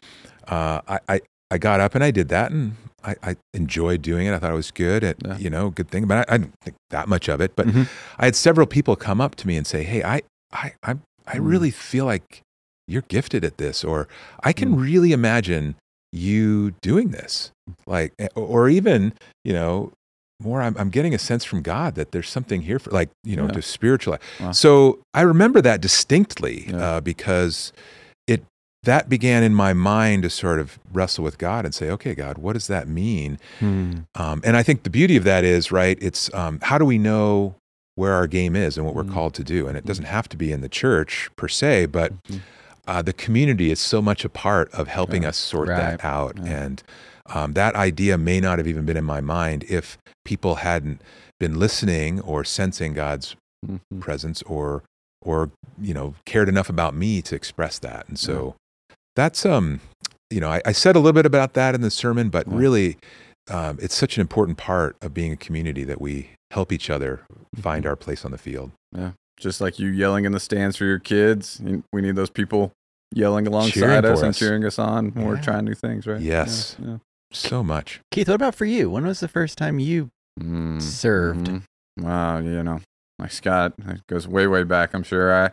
uh, 0.47 0.81
I, 0.87 0.99
I 1.09 1.21
I 1.49 1.57
got 1.57 1.79
up 1.79 1.95
and 1.95 2.03
I 2.03 2.11
did 2.11 2.27
that, 2.29 2.51
and 2.51 2.75
I, 3.05 3.15
I 3.23 3.35
enjoyed 3.53 4.01
doing 4.01 4.27
it. 4.27 4.33
I 4.33 4.39
thought 4.39 4.51
it 4.51 4.55
was 4.55 4.71
good, 4.71 5.01
at, 5.03 5.15
Yeah. 5.25 5.37
you 5.37 5.49
know, 5.49 5.69
good 5.69 5.89
thing, 5.89 6.05
but 6.07 6.27
I, 6.29 6.33
I 6.35 6.37
didn't 6.39 6.55
think 6.61 6.75
that 6.89 7.07
much 7.07 7.29
of 7.29 7.39
it, 7.39 7.55
but. 7.55 7.67
Mhm. 7.67 7.87
I 8.17 8.25
had 8.25 8.35
several 8.35 8.67
people 8.67 8.95
come 8.97 9.21
up 9.21 9.35
to 9.35 9.47
me 9.47 9.55
and 9.55 9.65
say, 9.65 9.83
"Hey, 9.83 10.03
I, 10.03 10.23
I, 10.51 10.73
I, 10.83 10.95
I 11.25 11.37
Mm. 11.37 11.47
really 11.49 11.71
feel 11.71 12.05
like 12.05 12.41
you're 12.87 13.03
gifted 13.07 13.45
at 13.45 13.57
this, 13.57 13.83
or 13.85 14.07
I 14.43 14.51
can 14.53 14.75
Mm. 14.75 14.81
really 14.81 15.11
imagine 15.13 15.75
you 16.11 16.71
doing 16.81 17.09
this, 17.11 17.51
like, 17.85 18.13
eh, 18.19 18.27
or 18.35 18.67
even, 18.69 19.13
you 19.45 19.53
know, 19.53 19.91
more. 20.41 20.61
I'm, 20.61 20.75
I'm 20.77 20.89
getting 20.89 21.13
a 21.13 21.19
sense 21.19 21.43
from 21.45 21.61
God 21.61 21.95
that 21.95 22.11
there's 22.11 22.29
something 22.29 22.61
here 22.63 22.79
for, 22.79 22.91
like, 22.91 23.09
you 23.23 23.35
know, 23.37 23.45
Yeah. 23.45 23.51
to 23.53 23.61
spiritualize. 23.61 24.21
Wow. 24.39 24.51
So 24.51 24.99
I 25.13 25.21
remember 25.21 25.61
that 25.61 25.79
distinctly 25.81 26.65
Yeah. 26.69 26.77
uh, 26.77 26.99
because 27.01 27.71
that 28.87 29.07
began 29.09 29.43
in 29.43 29.53
my 29.53 29.71
mind 29.73 30.23
to 30.23 30.29
sort 30.29 30.59
of 30.59 30.79
wrestle 30.91 31.23
with 31.23 31.37
God 31.37 31.63
and 31.65 31.73
say, 31.73 31.89
"Okay, 31.91 32.15
God, 32.15 32.37
what 32.39 32.53
does 32.53 32.67
that 32.67 32.87
mean?" 32.87 33.37
Um, 33.61 34.41
and 34.43 34.57
I 34.57 34.63
think 34.63 34.83
the 34.83 34.89
beauty 34.89 35.15
of 35.15 35.23
that 35.25 35.43
is, 35.43 35.71
right, 35.71 35.97
it's 36.01 36.33
um, 36.33 36.59
how 36.63 36.77
do 36.77 36.85
we 36.85 36.97
know 36.97 37.55
where 37.95 38.13
our 38.13 38.27
game 38.27 38.55
is 38.55 38.77
and 38.77 38.85
what 38.85 38.95
we're 38.95 39.03
Mhm. 39.03 39.13
called 39.13 39.33
to 39.35 39.43
do? 39.43 39.67
And 39.67 39.77
it 39.77 39.85
doesn't 39.85 40.05
have 40.05 40.27
to 40.29 40.37
be 40.37 40.51
in 40.51 40.61
the 40.61 40.69
church 40.69 41.29
per 41.35 41.47
se, 41.47 41.87
but 41.87 42.11
Mhm. 42.29 42.41
uh, 42.87 43.01
the 43.01 43.13
community 43.13 43.69
is 43.71 43.79
so 43.79 44.01
much 44.01 44.23
a 44.25 44.29
part 44.29 44.71
of 44.73 44.87
helping 44.87 45.23
Yeah. 45.23 45.29
us 45.29 45.37
sort 45.37 45.67
Right. 45.69 45.77
that 45.99 46.05
out. 46.05 46.37
Yeah. 46.43 46.63
And 46.63 46.83
um, 47.29 47.53
that 47.53 47.75
idea 47.75 48.17
may 48.17 48.39
not 48.39 48.57
have 48.57 48.67
even 48.67 48.85
been 48.85 48.95
in 48.97 49.03
my 49.03 49.19
mind 49.19 49.65
if 49.67 49.97
people 50.23 50.55
hadn't 50.55 51.01
been 51.39 51.59
listening 51.59 52.21
or 52.21 52.43
sensing 52.45 52.93
God's 52.93 53.35
Mhm. 53.67 53.99
presence 53.99 54.41
or 54.43 54.83
or 55.25 55.49
you 55.81 55.93
know 55.93 56.13
cared 56.25 56.47
enough 56.47 56.69
about 56.69 56.93
me 56.95 57.21
to 57.23 57.35
express 57.35 57.79
that 57.79 58.07
and 58.07 58.17
so 58.19 58.55
that's 59.17 59.45
um 59.45 59.81
you 60.29 60.39
know 60.39 60.49
I, 60.49 60.61
I 60.65 60.71
said 60.71 60.95
a 60.95 60.99
little 60.99 61.11
bit 61.13 61.25
about 61.25 61.53
that 61.55 61.75
in 61.75 61.81
the 61.81 61.91
sermon 61.91 62.29
but 62.29 62.47
Yeah. 62.47 62.53
really 62.57 62.97
um, 63.49 63.77
it's 63.81 63.95
such 63.95 64.17
an 64.17 64.21
important 64.21 64.57
part 64.57 64.95
of 65.01 65.13
being 65.13 65.31
a 65.31 65.37
community 65.37 65.83
that 65.85 65.99
we 66.01 66.29
help 66.51 66.71
each 66.71 66.89
other 66.89 67.21
find 67.55 67.83
Mm-hmm. 67.83 67.89
our 67.89 67.95
place 67.95 68.23
on 68.25 68.31
the 68.31 68.37
field 68.37 68.71
Yeah, 68.95 69.11
Just 69.39 69.59
like 69.61 69.79
you 69.79 69.87
yelling 69.89 70.25
in 70.25 70.31
the 70.33 70.39
stands 70.39 70.77
for 70.77 70.85
your 70.85 70.99
kids, 70.99 71.61
we 71.93 72.01
need 72.01 72.15
those 72.15 72.29
people 72.29 72.71
yelling 73.15 73.47
alongside 73.47 73.71
Cheering 73.79 74.05
us 74.05 74.21
and 74.21 74.35
cheering 74.35 74.65
us 74.65 74.77
on 74.77 75.11
when 75.13 75.25
we're 75.25 75.41
trying 75.41 75.63
new 75.65 75.73
things, 75.75 76.05
right? 76.07 76.19
Yes. 76.21 76.75
Yeah. 76.79 76.87
yeah. 76.87 76.97
so 77.31 77.63
much 77.63 77.99
Keith, 78.11 78.27
what 78.27 78.35
about 78.35 78.53
for 78.55 78.65
you? 78.65 78.89
When 78.89 79.05
was 79.07 79.19
the 79.21 79.27
first 79.29 79.57
time 79.57 79.79
you 79.79 80.09
Mm, 80.39 80.79
served? 80.81 81.47
mhm. 81.47 81.63
Wow, 81.99 82.37
you 82.39 82.61
know, 82.61 82.79
like 83.17 83.31
Scott, 83.31 83.73
it 83.87 84.01
goes 84.07 84.27
way, 84.27 84.45
way 84.45 84.63
back. 84.63 84.93
I'm 84.93 85.01
sure. 85.03 85.33
I, 85.33 85.49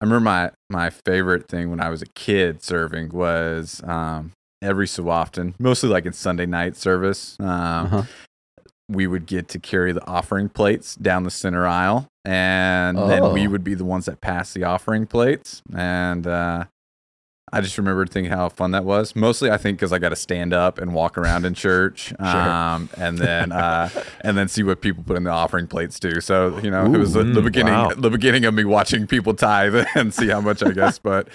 I 0.00 0.04
remember 0.04 0.24
my 0.24 0.50
my 0.70 0.90
favorite 0.90 1.48
thing 1.48 1.70
when 1.70 1.80
I 1.80 1.88
was 1.90 2.00
a 2.02 2.06
kid 2.06 2.62
serving 2.62 3.10
was 3.10 3.82
um, 3.84 4.32
every 4.62 4.86
so 4.88 5.08
often, 5.10 5.54
mostly 5.58 5.88
like 5.90 6.06
in 6.06 6.12
Sunday 6.12 6.46
night 6.46 6.76
service. 6.76 7.36
Um, 7.40 7.46
Uh-huh. 7.48 8.02
We 8.88 9.06
would 9.06 9.26
get 9.26 9.46
to 9.50 9.60
carry 9.60 9.92
the 9.92 10.04
offering 10.08 10.48
plates 10.48 10.96
down 10.96 11.22
the 11.22 11.30
center 11.30 11.64
aisle, 11.64 12.08
and 12.24 12.98
then 12.98 13.32
we 13.32 13.46
Oh. 13.46 13.50
would 13.50 13.62
be 13.62 13.74
the 13.74 13.84
ones 13.84 14.06
that 14.06 14.20
pass 14.20 14.52
the 14.52 14.64
offering 14.64 15.06
plates. 15.06 15.62
And 15.72 16.26
uh, 16.26 16.64
I 17.52 17.60
just 17.60 17.76
remembered 17.78 18.10
thinking 18.10 18.32
how 18.32 18.48
fun 18.48 18.70
that 18.72 18.84
was. 18.84 19.16
Mostly, 19.16 19.50
I 19.50 19.56
think 19.56 19.78
because 19.78 19.92
I 19.92 19.98
got 19.98 20.10
to 20.10 20.16
stand 20.16 20.52
up 20.52 20.78
and 20.78 20.94
walk 20.94 21.18
around 21.18 21.44
in 21.44 21.54
church, 21.54 22.12
um, 22.20 22.88
and 22.96 23.18
then 23.18 23.50
uh, 23.50 23.88
and 24.20 24.38
then 24.38 24.48
see 24.48 24.62
what 24.62 24.80
people 24.80 25.02
put 25.02 25.16
in 25.16 25.24
the 25.24 25.30
offering 25.30 25.66
plates 25.66 25.98
too. 25.98 26.20
So 26.20 26.58
you 26.58 26.70
know, 26.70 26.84
it 26.86 26.98
was 26.98 27.14
the, 27.14 27.24
the 27.24 27.42
beginning, 27.42 27.74
wow. 27.74 27.92
the 27.96 28.10
beginning 28.10 28.44
of 28.44 28.54
me 28.54 28.64
watching 28.64 29.06
people 29.06 29.34
tithe 29.34 29.84
and 29.94 30.14
see 30.14 30.28
how 30.28 30.40
much 30.40 30.62
I 30.62 30.70
guess. 30.70 30.98
But 30.98 31.28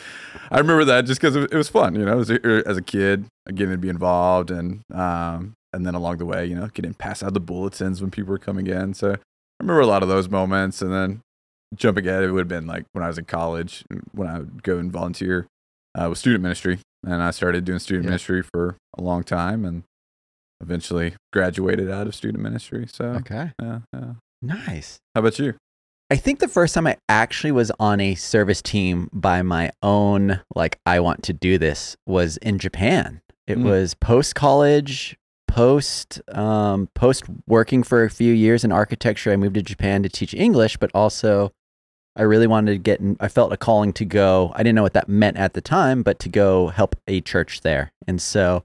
I 0.51 0.59
remember 0.59 0.85
that 0.85 1.05
just 1.05 1.19
because 1.19 1.35
it, 1.35 1.51
it 1.51 1.57
was 1.57 1.69
fun. 1.69 1.95
You 1.95 2.05
know, 2.05 2.19
as 2.19 2.29
a, 2.29 2.63
as 2.65 2.77
a 2.77 2.81
kid, 2.81 3.25
getting 3.47 3.71
to 3.71 3.77
be 3.77 3.89
involved, 3.89 4.51
and 4.51 4.81
um, 4.93 5.53
and 5.73 5.85
then 5.85 5.95
along 5.95 6.17
the 6.17 6.25
way, 6.25 6.45
you 6.45 6.55
know, 6.55 6.67
getting 6.67 6.93
passed 6.93 7.23
out 7.23 7.33
the 7.33 7.39
bulletins 7.41 8.01
when 8.01 8.11
people 8.11 8.31
were 8.31 8.39
coming 8.39 8.67
in. 8.67 8.93
So 8.93 9.11
I 9.11 9.17
remember 9.59 9.81
a 9.81 9.87
lot 9.87 10.01
of 10.01 10.07
those 10.07 10.29
moments, 10.29 10.81
and 10.81 10.93
then 10.93 11.21
jumping 11.75 12.07
ahead, 12.07 12.23
it 12.23 12.31
would 12.31 12.39
have 12.39 12.47
been 12.47 12.67
like 12.67 12.85
when 12.93 13.03
I 13.03 13.07
was 13.07 13.17
in 13.17 13.25
college, 13.25 13.83
when 14.13 14.29
I 14.29 14.39
would 14.39 14.63
go 14.63 14.77
and 14.77 14.89
volunteer 14.89 15.47
uh, 15.95 16.07
with 16.09 16.17
student 16.17 16.43
ministry, 16.43 16.79
and 17.05 17.21
I 17.23 17.31
started 17.31 17.65
doing 17.65 17.79
student 17.79 18.03
Yeah. 18.05 18.09
ministry 18.11 18.41
for 18.43 18.75
a 18.97 19.01
long 19.01 19.23
time, 19.23 19.65
and 19.65 19.83
eventually 20.61 21.15
graduated 21.33 21.89
out 21.89 22.07
of 22.07 22.15
student 22.15 22.41
ministry. 22.43 22.87
So 22.91 23.05
Okay. 23.15 23.51
yeah, 23.61 23.79
yeah. 23.93 24.13
Nice. 24.41 24.99
How 25.13 25.19
about 25.19 25.37
you? 25.39 25.53
I 26.11 26.17
think 26.17 26.39
the 26.39 26.47
first 26.47 26.75
time 26.75 26.85
I 26.87 26.97
actually 27.09 27.51
was 27.51 27.71
on 27.79 27.99
a 27.99 28.13
service 28.15 28.61
team 28.61 29.09
by 29.11 29.41
my 29.41 29.71
own, 29.81 30.39
like, 30.55 30.77
I 30.85 30.99
want 30.99 31.23
to 31.23 31.33
do 31.33 31.57
this 31.57 31.95
was 32.05 32.37
in 32.37 32.59
Japan. 32.59 33.21
It 33.47 33.57
Mm. 33.57 33.63
was 33.63 33.95
post 33.95 34.35
college, 34.35 35.17
post 35.47 36.21
um, 36.33 36.89
post 36.95 37.23
working 37.47 37.81
for 37.81 38.03
a 38.03 38.09
few 38.09 38.33
years 38.33 38.63
in 38.63 38.71
architecture. 38.71 39.31
I 39.31 39.35
moved 39.35 39.55
to 39.55 39.63
Japan 39.63 40.03
to 40.03 40.09
teach 40.09 40.33
English, 40.33 40.77
but 40.77 40.91
also 40.93 41.51
I 42.15 42.23
really 42.23 42.47
wanted 42.47 42.71
to 42.73 42.77
get. 42.77 42.99
In, 42.99 43.17
I 43.19 43.27
felt 43.27 43.51
a 43.53 43.57
calling 43.57 43.91
to 43.93 44.05
go. 44.05 44.51
I 44.55 44.59
didn't 44.59 44.75
know 44.75 44.83
what 44.83 44.93
that 44.93 45.09
meant 45.09 45.37
at 45.37 45.53
the 45.53 45.61
time, 45.61 46.01
but 46.03 46.19
to 46.19 46.29
go 46.29 46.67
help 46.67 46.95
a 47.07 47.21
church 47.21 47.61
there. 47.61 47.91
And 48.07 48.21
so, 48.21 48.63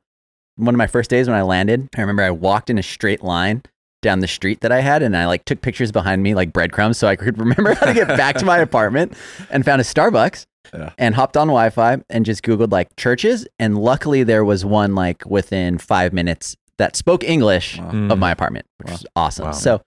one 0.57 0.75
of 0.75 0.79
my 0.79 0.87
first 0.87 1.11
days 1.11 1.27
when 1.29 1.37
I 1.37 1.43
landed, 1.43 1.89
I 1.97 2.01
remember 2.01 2.23
I 2.23 2.31
walked 2.31 2.71
in 2.71 2.79
a 2.79 2.83
straight 2.83 3.23
line 3.23 3.63
down 4.03 4.21
the 4.21 4.29
street 4.29 4.61
that 4.61 4.73
I 4.73 4.81
had, 4.81 5.03
and 5.03 5.17
I 5.17 5.27
like 5.27 5.45
took 5.45 5.61
pictures 5.63 5.93
behind 5.93 6.23
me 6.23 6.35
like 6.35 6.53
breadcrumbs, 6.53 6.97
so 6.99 7.09
I 7.09 7.17
could 7.17 7.39
remember 7.45 7.75
how 7.75 7.87
to 7.87 7.95
get 7.95 8.09
back 8.09 8.37
to 8.37 8.45
my 8.45 8.59
apartment. 8.69 9.15
And 9.51 9.65
found 9.65 9.81
a 9.81 9.85
Starbucks, 9.85 10.47
Yeah. 10.73 10.91
and 10.97 11.15
hopped 11.15 11.37
on 11.37 11.49
Wi-Fi 11.49 11.99
and 12.09 12.25
just 12.25 12.43
googled 12.43 12.71
like 12.73 12.95
churches, 12.97 13.47
and 13.59 13.77
luckily 13.79 14.23
there 14.23 14.45
was 14.45 14.65
one 14.65 14.95
like 14.95 15.27
within 15.27 15.77
five 15.79 16.13
minutes 16.13 16.57
that 16.79 16.97
spoke 16.97 17.23
English 17.25 17.79
Wow. 17.79 17.91
Mm. 17.91 18.13
of 18.13 18.19
my 18.19 18.31
apartment, 18.31 18.65
which 18.79 18.89
Wow. 18.89 18.93
was 18.95 19.07
awesome. 19.17 19.45
Wow. 19.47 19.53
So 19.53 19.83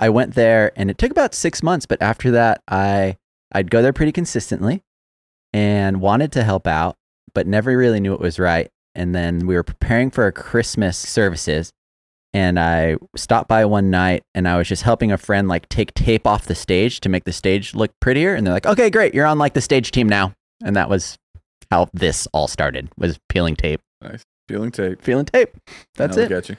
I 0.00 0.08
went 0.08 0.34
there, 0.34 0.72
and 0.76 0.90
it 0.90 0.98
took 0.98 1.10
about 1.12 1.34
six 1.34 1.62
months, 1.62 1.86
but 1.86 2.00
after 2.02 2.30
that, 2.32 2.62
I 2.66 3.16
I'd 3.52 3.70
go 3.70 3.82
there 3.82 3.92
pretty 3.92 4.12
consistently, 4.12 4.82
and 5.52 6.00
wanted 6.00 6.32
to 6.32 6.42
help 6.42 6.66
out, 6.66 6.96
but 7.34 7.46
never 7.46 7.76
really 7.76 8.00
knew 8.00 8.14
it 8.14 8.20
was 8.20 8.38
right. 8.38 8.70
And 8.94 9.14
then 9.14 9.46
we 9.46 9.54
were 9.54 9.62
preparing 9.62 10.10
for 10.10 10.24
our 10.24 10.32
Christmas 10.32 10.96
services, 10.96 11.72
and 12.32 12.58
I 12.58 12.96
stopped 13.16 13.48
by 13.48 13.64
one 13.64 13.90
night, 13.90 14.22
and 14.34 14.48
I 14.48 14.56
was 14.56 14.68
just 14.68 14.82
helping 14.82 15.12
a 15.12 15.18
friend 15.18 15.46
like 15.48 15.68
take 15.68 15.92
tape 15.94 16.26
off 16.26 16.46
the 16.46 16.54
stage 16.54 17.00
to 17.00 17.08
make 17.08 17.24
the 17.24 17.32
stage 17.32 17.74
look 17.74 17.90
prettier. 18.00 18.34
And 18.34 18.46
they're 18.46 18.54
like, 18.54 18.66
"Okay, 18.66 18.90
great, 18.90 19.14
you're 19.14 19.26
on 19.26 19.38
like 19.38 19.54
the 19.54 19.60
stage 19.60 19.90
team 19.90 20.08
now." 20.08 20.34
And 20.64 20.74
that 20.76 20.88
was 20.88 21.18
how 21.70 21.88
this 21.92 22.26
all 22.32 22.48
started 22.48 22.88
was 22.96 23.18
peeling 23.28 23.54
tape, 23.56 23.80
Nice 24.02 24.24
Peeling 24.48 24.72
tape. 24.72 25.02
peeling 25.02 25.26
tape. 25.26 25.50
That's 25.94 26.16
it. 26.16 26.28
got 26.28 26.48
you. 26.48 26.56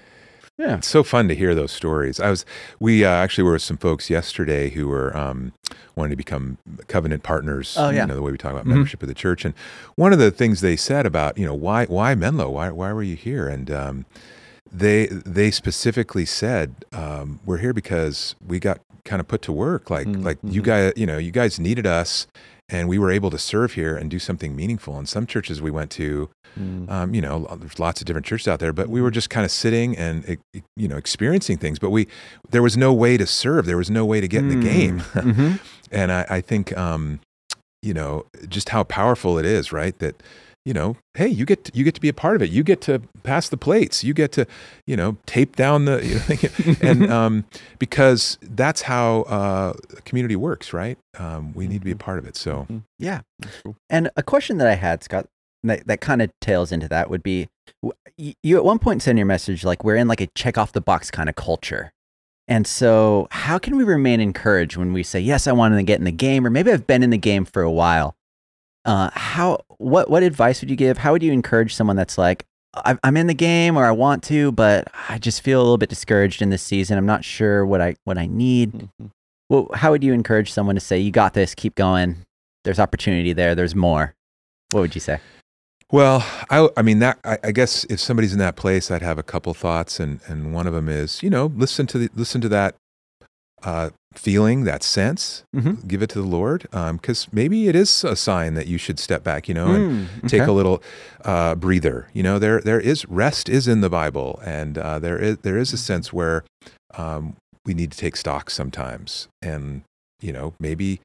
Yeah. 0.62 0.78
It's 0.78 0.88
so 0.88 1.04
fun 1.04 1.28
to 1.28 1.36
hear 1.36 1.56
those 1.56 1.71
stories. 1.71 2.19
I 2.19 2.30
was, 2.30 2.45
we 2.80 3.04
uh, 3.04 3.10
actually 3.10 3.45
were 3.45 3.54
with 3.54 3.63
some 3.63 3.78
folks 3.78 4.10
yesterday 4.10 4.69
who 4.69 4.88
were 4.88 5.15
um, 5.17 5.54
wanting 5.95 6.12
to 6.12 6.15
become 6.15 6.58
covenant 6.88 7.24
partners. 7.24 7.76
Oh, 7.80 7.89
yeah. 7.89 8.02
You 8.02 8.08
know 8.08 8.15
the 8.15 8.21
way 8.21 8.32
we 8.32 8.38
talk 8.38 8.52
about 8.52 8.65
Mhm. 8.65 8.69
membership 8.76 9.02
of 9.02 9.08
the 9.08 9.15
church, 9.15 9.43
and 9.43 9.54
one 9.95 10.13
of 10.13 10.19
the 10.19 10.30
things 10.30 10.62
they 10.62 10.76
said 10.76 11.06
about 11.08 11.38
you 11.38 11.45
know 11.45 11.56
why 11.56 11.86
why 11.86 12.13
Menlo 12.15 12.50
why 12.50 12.69
why 12.69 12.93
were 12.93 13.02
you 13.04 13.15
here 13.15 13.47
and 13.47 13.71
um, 13.71 14.06
they 14.71 15.08
they 15.08 15.50
specifically 15.52 16.26
said 16.26 16.86
um, 16.93 17.39
we're 17.45 17.58
here 17.58 17.74
because 17.74 18.36
we 18.45 18.60
got 18.60 18.80
kind 19.04 19.19
of 19.19 19.28
put 19.28 19.41
to 19.41 19.52
work 19.52 19.89
like 19.89 20.06
Mm, 20.08 20.24
like 20.24 20.38
you 20.43 20.62
mhm. 20.62 20.65
guys 20.65 20.93
you 20.95 21.08
know 21.08 21.17
you 21.17 21.32
guys 21.32 21.60
needed 21.60 21.88
us 21.88 22.28
and 22.71 22.88
we 22.89 22.97
were 22.97 23.12
able 23.12 23.29
to 23.29 23.38
serve 23.38 23.73
here 23.73 23.95
and 23.95 24.10
do 24.10 24.17
something 24.19 24.55
meaningful 24.55 24.97
and 24.97 25.07
some 25.07 25.25
churches 25.27 25.62
we 25.62 25.71
went 25.71 25.91
to 25.91 26.29
Mm. 26.60 26.89
um, 26.91 27.13
you 27.15 27.21
know, 27.21 27.47
there's 27.62 27.79
lots 27.79 28.01
of 28.01 28.07
different 28.07 28.25
churches 28.25 28.45
out 28.45 28.60
there, 28.60 28.73
but 28.73 28.89
we 28.89 29.01
were 29.01 29.10
just 29.10 29.29
kind 29.29 29.45
of 29.45 29.51
sitting 29.51 29.97
and 29.97 30.38
you 30.75 30.86
know 30.89 30.97
experiencing 30.97 31.57
things. 31.57 31.79
But 31.79 31.91
we 31.91 32.10
there 32.49 32.62
was 32.62 32.75
no 32.75 32.91
way 32.91 33.15
to 33.15 33.25
serve. 33.25 33.65
There 33.65 33.77
was 33.77 33.89
no 33.89 34.05
way 34.05 34.19
to 34.19 34.27
get 34.27 34.39
in 34.43 34.49
the 34.49 34.55
game. 34.62 34.99
hmm 35.13 35.53
and 35.93 36.12
I, 36.12 36.25
I 36.29 36.41
think 36.41 36.77
um, 36.77 37.21
you 37.81 37.93
know 37.93 38.25
just 38.49 38.67
how 38.67 38.84
powerful 38.84 39.38
it 39.38 39.45
is, 39.45 39.71
right? 39.71 39.97
That 39.99 40.21
you 40.65 40.74
know, 40.74 40.95
hey, 41.15 41.28
you 41.28 41.45
get 41.45 41.65
to, 41.65 41.71
you 41.74 41.84
get 41.84 41.95
to 41.95 42.02
be 42.02 42.10
a 42.10 42.13
part 42.13 42.36
of 42.36 42.41
it. 42.41 42.52
You 42.52 42.63
get 42.63 42.82
to 42.82 43.02
pass 43.24 43.50
the 43.50 43.58
plates. 43.58 44.04
You 44.04 44.13
get 44.13 44.32
to 44.34 44.45
you 44.86 44.95
know 44.95 45.17
tape 45.26 45.56
down 45.56 45.86
the 45.86 46.00
you 46.06 46.15
know, 46.65 46.76
and 46.82 47.12
um, 47.12 47.45
because 47.80 48.38
that's 48.41 48.84
how 48.84 49.21
uh, 49.24 49.74
community 50.06 50.36
works, 50.36 50.74
right? 50.74 50.97
Um, 51.17 51.54
we 51.54 51.67
need 51.67 51.80
to 51.80 51.86
be 51.86 51.91
a 51.91 51.95
part 51.95 52.19
of 52.19 52.26
it. 52.26 52.36
So 52.36 52.67
Yeah. 53.00 53.21
Cool. 53.63 53.76
And 53.89 54.10
a 54.15 54.24
question 54.24 54.58
that 54.58 54.67
I 54.67 54.76
had, 54.76 55.04
Scott, 55.04 55.28
that, 55.63 55.88
that 55.88 56.02
kind 56.02 56.21
of 56.21 56.32
tails 56.41 56.71
into 56.71 56.88
that 56.88 57.10
would 57.10 57.24
be 57.24 57.47
you 58.17 58.58
at 58.58 58.63
one 58.63 58.80
point 58.80 59.02
said 59.02 59.12
in 59.12 59.17
your 59.17 59.26
message, 59.26 59.63
like, 59.63 59.84
we're 59.84 59.95
in 59.95 60.08
like 60.08 60.21
a 60.21 60.28
check 60.36 60.58
off 60.58 60.71
the 60.71 60.82
box 60.82 61.10
kind 61.12 61.30
of 61.30 61.36
culture. 61.36 61.91
And 62.47 62.67
so, 62.67 63.28
how 63.32 63.58
can 63.58 63.78
we 63.78 63.84
remain 63.84 64.19
encouraged 64.19 64.76
when 64.76 64.93
we 64.93 65.04
say, 65.04 65.19
yes, 65.19 65.47
I 65.47 65.52
want 65.54 65.76
to 65.76 65.84
get 65.84 66.00
in 66.00 66.06
the 66.06 66.12
game, 66.12 66.45
or 66.45 66.50
maybe 66.50 66.71
I've 66.71 66.88
been 66.88 67.04
in 67.04 67.10
the 67.10 67.17
game 67.17 67.45
for 67.45 67.62
a 67.62 67.71
while? 67.71 68.15
Uh, 68.86 69.10
how, 69.13 69.60
what, 69.78 70.10
what 70.10 70.24
advice 70.24 70.62
would 70.62 70.70
you 70.70 70.76
give? 70.76 70.98
How 70.98 71.12
would 71.12 71.22
you 71.24 71.32
encourage 71.32 71.76
someone 71.76 71.96
that's 71.96 72.17
like, 72.17 72.46
"I- 72.74 72.98
I'm 73.04 73.15
in 73.17 73.28
the 73.28 73.34
game 73.34 73.78
or 73.78 73.86
I 73.86 73.91
want 73.91 74.24
to, 74.24 74.52
but 74.52 74.88
I 75.10 75.17
just 75.20 75.41
feel 75.41 75.60
a 75.60 75.63
little 75.63 75.78
bit 75.78 75.89
discouraged 75.89 76.41
in 76.41 76.50
this 76.50 76.63
season. 76.63 76.98
I'm 76.98 77.06
not 77.06 77.24
sure 77.24 77.65
what 77.65 77.82
I, 77.82 77.96
what 78.06 78.17
I 78.17 78.26
need. 78.26 78.72
Mhm. 78.74 79.10
Well, 79.50 79.67
how 79.74 79.91
would 79.91 80.04
you 80.04 80.13
encourage 80.13 80.52
someone 80.52 80.76
to 80.76 80.82
say, 80.82 80.98
you 80.98 81.12
got 81.12 81.34
this, 81.34 81.54
keep 81.54 81.76
going? 81.76 82.17
There's 82.63 82.80
opportunity 82.80 83.34
there, 83.34 83.54
there's 83.54 83.76
more. 83.76 84.13
What 84.72 84.82
would 84.82 84.96
you 84.96 85.02
say? 85.02 85.20
Well, 85.91 86.26
I, 86.50 86.70
I 86.78 86.82
mean 86.84 87.00
that. 87.00 87.20
I, 87.26 87.38
I 87.44 87.52
guess 87.52 87.84
if 87.86 88.00
somebody's 88.00 88.32
in 88.32 88.39
that 88.39 88.56
place, 88.56 88.89
I'd 88.89 89.02
have 89.02 89.17
a 89.17 89.24
couple 89.24 89.54
thoughts, 89.54 90.00
and 90.00 90.22
and 90.26 90.54
one 90.54 90.65
of 90.65 90.74
them 90.74 90.88
is, 90.88 91.22
you 91.22 91.30
know, 91.30 91.48
listen 91.48 91.86
to 91.88 91.98
the 91.98 92.10
listen 92.15 92.39
to 92.39 92.48
that 92.50 92.76
uh, 93.63 93.89
feeling, 94.13 94.63
that 94.65 94.84
sense, 94.84 95.43
Mhm. 95.56 95.88
give 95.88 96.02
it 96.02 96.10
to 96.12 96.19
the 96.21 96.28
Lord, 96.28 96.63
because 96.71 97.28
maybe 97.32 97.67
it 97.67 97.76
is 97.76 98.04
a 98.04 98.15
sign 98.15 98.54
that 98.56 98.67
you 98.67 98.78
should 98.78 99.00
step 99.00 99.24
back, 99.24 99.47
you 99.47 99.54
know, 99.54 99.74
and 99.74 99.86
Mm, 100.24 100.28
take 100.28 100.41
a 100.47 100.52
little 100.52 100.82
uh, 101.26 101.56
breather. 101.56 102.08
You 102.13 102.24
know, 102.24 102.38
there 102.39 102.62
there 102.62 102.80
is 102.80 103.06
rest 103.08 103.47
is 103.50 103.67
in 103.67 103.82
the 103.82 103.89
Bible, 103.89 104.39
and 104.43 104.78
uh, 104.78 105.00
there 105.00 105.17
is 105.17 105.38
there 105.43 105.58
is 105.58 105.74
a 105.74 105.78
sense 105.78 106.12
where 106.12 106.43
um, 106.97 107.36
we 107.65 107.74
need 107.74 107.91
to 107.91 107.97
take 107.97 108.15
stock 108.17 108.50
sometimes, 108.50 109.28
and 109.41 109.82
you 110.21 110.32
know, 110.34 110.54
maybe 110.60 111.00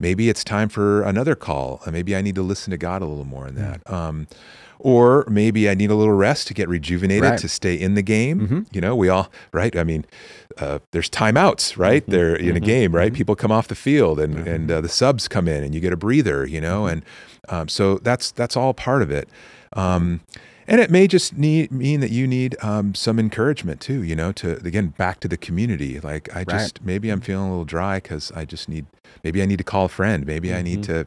maybe 0.00 0.28
it's 0.28 0.44
time 0.44 0.68
for 0.68 1.02
another 1.02 1.34
call. 1.34 1.80
Uh, 1.86 1.90
Maybe 1.90 2.14
I 2.14 2.22
need 2.22 2.34
to 2.36 2.42
listen 2.42 2.70
to 2.70 2.78
God 2.78 3.02
a 3.02 3.06
little 3.06 3.24
more 3.24 3.46
in 3.48 3.54
that. 3.56 3.88
Um, 3.90 4.26
or 4.80 5.26
maybe 5.28 5.68
I 5.68 5.74
need 5.74 5.90
a 5.90 5.96
little 5.96 6.14
rest 6.14 6.46
to 6.48 6.54
get 6.54 6.68
rejuvenated 6.68 7.24
Right. 7.30 7.38
to 7.40 7.48
stay 7.48 7.74
in 7.74 7.94
the 7.94 8.02
game. 8.02 8.46
Mhm. 8.46 8.66
You 8.70 8.80
know, 8.80 8.94
we 8.94 9.08
all 9.08 9.28
right. 9.52 9.74
I 9.76 9.82
mean, 9.82 10.04
uh, 10.56 10.78
there's 10.92 11.10
timeouts, 11.10 11.76
right? 11.76 12.06
Mhm. 12.06 12.10
They're 12.12 12.36
in 12.36 12.56
a 12.56 12.60
Mhm. 12.60 12.64
game, 12.64 12.94
right? 12.94 13.12
Mhm. 13.12 13.16
People 13.16 13.34
come 13.34 13.50
off 13.50 13.66
the 13.66 13.74
field, 13.74 14.20
and 14.20 14.36
Mhm. 14.36 14.46
and 14.46 14.70
uh, 14.70 14.80
the 14.80 14.88
subs 14.88 15.26
come 15.26 15.48
in, 15.48 15.64
and 15.64 15.74
you 15.74 15.80
get 15.80 15.92
a 15.92 15.96
breather. 15.96 16.46
You 16.46 16.60
know, 16.60 16.86
and 16.86 17.02
um, 17.48 17.66
so 17.68 17.98
that's 17.98 18.30
that's 18.30 18.56
all 18.56 18.72
part 18.72 19.02
of 19.02 19.10
it. 19.10 19.28
Um, 19.72 20.20
and 20.68 20.80
it 20.80 20.90
may 20.90 21.08
just 21.08 21.36
need 21.36 21.72
mean 21.72 22.00
that 22.00 22.10
you 22.10 22.26
need 22.26 22.56
um, 22.62 22.94
some 22.94 23.18
encouragement 23.18 23.80
too. 23.80 24.02
You 24.02 24.14
know, 24.14 24.30
to 24.32 24.56
again 24.64 24.88
back 24.98 25.18
to 25.20 25.28
the 25.28 25.36
community. 25.36 25.98
Like 25.98 26.28
I 26.36 26.44
just 26.44 26.84
maybe 26.84 27.10
I'm 27.10 27.20
feeling 27.20 27.46
a 27.46 27.50
little 27.50 27.64
dry 27.64 27.96
because 27.96 28.30
I 28.36 28.44
just 28.44 28.68
need 28.68 28.86
maybe 29.24 29.42
I 29.42 29.46
need 29.46 29.56
to 29.58 29.64
call 29.64 29.86
a 29.86 29.88
friend. 29.88 30.24
Maybe 30.26 30.54
I 30.54 30.62
need 30.62 30.80
Mhm. 30.80 30.86
to 30.86 31.06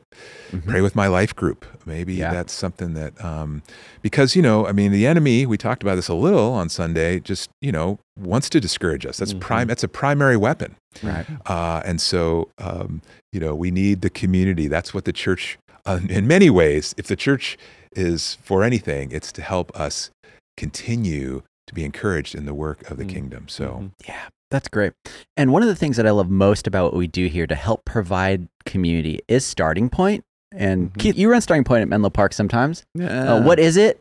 Mhm. 0.52 0.66
pray 0.68 0.82
with 0.82 0.96
my 0.96 1.08
life 1.08 1.36
group. 1.36 1.66
Maybe 1.86 2.16
Yeah. 2.16 2.34
that's 2.34 2.52
something 2.54 2.94
that 2.96 3.24
um, 3.24 3.62
because 4.02 4.36
you 4.36 4.42
know 4.42 4.68
I 4.68 4.72
mean 4.74 4.92
the 4.92 5.06
enemy. 5.08 5.46
We 5.46 5.58
talked 5.58 5.84
about 5.84 5.96
this 5.96 6.08
a 6.10 6.14
little 6.16 6.52
on 6.54 6.68
Sunday. 6.70 7.20
Just 7.20 7.50
you 7.62 7.72
know 7.72 8.00
wants 8.20 8.50
to 8.50 8.60
discourage 8.60 9.06
us. 9.06 9.18
That's 9.18 9.34
Mhm. 9.34 9.40
prime. 9.40 9.68
That's 9.68 9.84
a 9.84 9.88
primary 9.88 10.38
weapon. 10.38 10.76
Right. 11.02 11.26
Uh, 11.46 11.82
and 11.86 12.02
so, 12.02 12.50
um, 12.58 13.02
you 13.32 13.40
know, 13.40 13.56
we 13.56 13.72
need 13.72 14.02
the 14.02 14.10
community. 14.10 14.68
That's 14.68 14.94
what 14.94 15.06
the 15.06 15.14
church, 15.14 15.58
in 15.88 16.28
many 16.28 16.50
ways, 16.50 16.94
if 16.98 17.08
the 17.08 17.16
church 17.16 17.58
is 17.96 18.38
for 18.42 18.64
anything, 18.64 19.12
it's 19.12 19.32
to 19.34 19.42
help 19.42 19.72
us 19.80 20.12
continue 20.58 21.42
to 21.68 21.74
be 21.74 21.84
encouraged 21.84 22.36
in 22.36 22.46
the 22.46 22.54
work 22.54 22.90
of 22.90 22.98
the 22.98 23.04
Mm. 23.06 23.10
kingdom. 23.10 23.48
So, 23.48 23.66
Mhm. 23.66 23.92
Yeah, 24.08 24.22
that's 24.50 24.68
great. 24.68 24.94
And 25.38 25.52
one 25.52 25.62
of 25.62 25.68
the 25.68 25.76
things 25.76 25.98
that 25.98 26.06
I 26.06 26.12
love 26.12 26.30
most 26.30 26.68
about 26.68 26.86
what 26.86 26.96
we 26.96 27.08
do 27.08 27.28
here 27.28 27.48
to 27.48 27.56
help 27.56 27.86
provide 27.86 28.48
community 28.66 29.20
is 29.28 29.46
Starting 29.46 29.90
Point. 29.90 30.24
And 30.54 30.94
Mhm. 30.94 30.98
Keith, 31.00 31.18
you 31.18 31.30
run 31.32 31.42
Starting 31.42 31.64
Point 31.64 31.82
at 31.84 31.88
Menlo 31.88 32.10
Park 32.10 32.34
sometimes. 32.34 32.84
Yeah. 32.94 33.36
Uh, 33.36 33.42
what 33.42 33.60
is 33.60 33.78
it? 33.78 34.00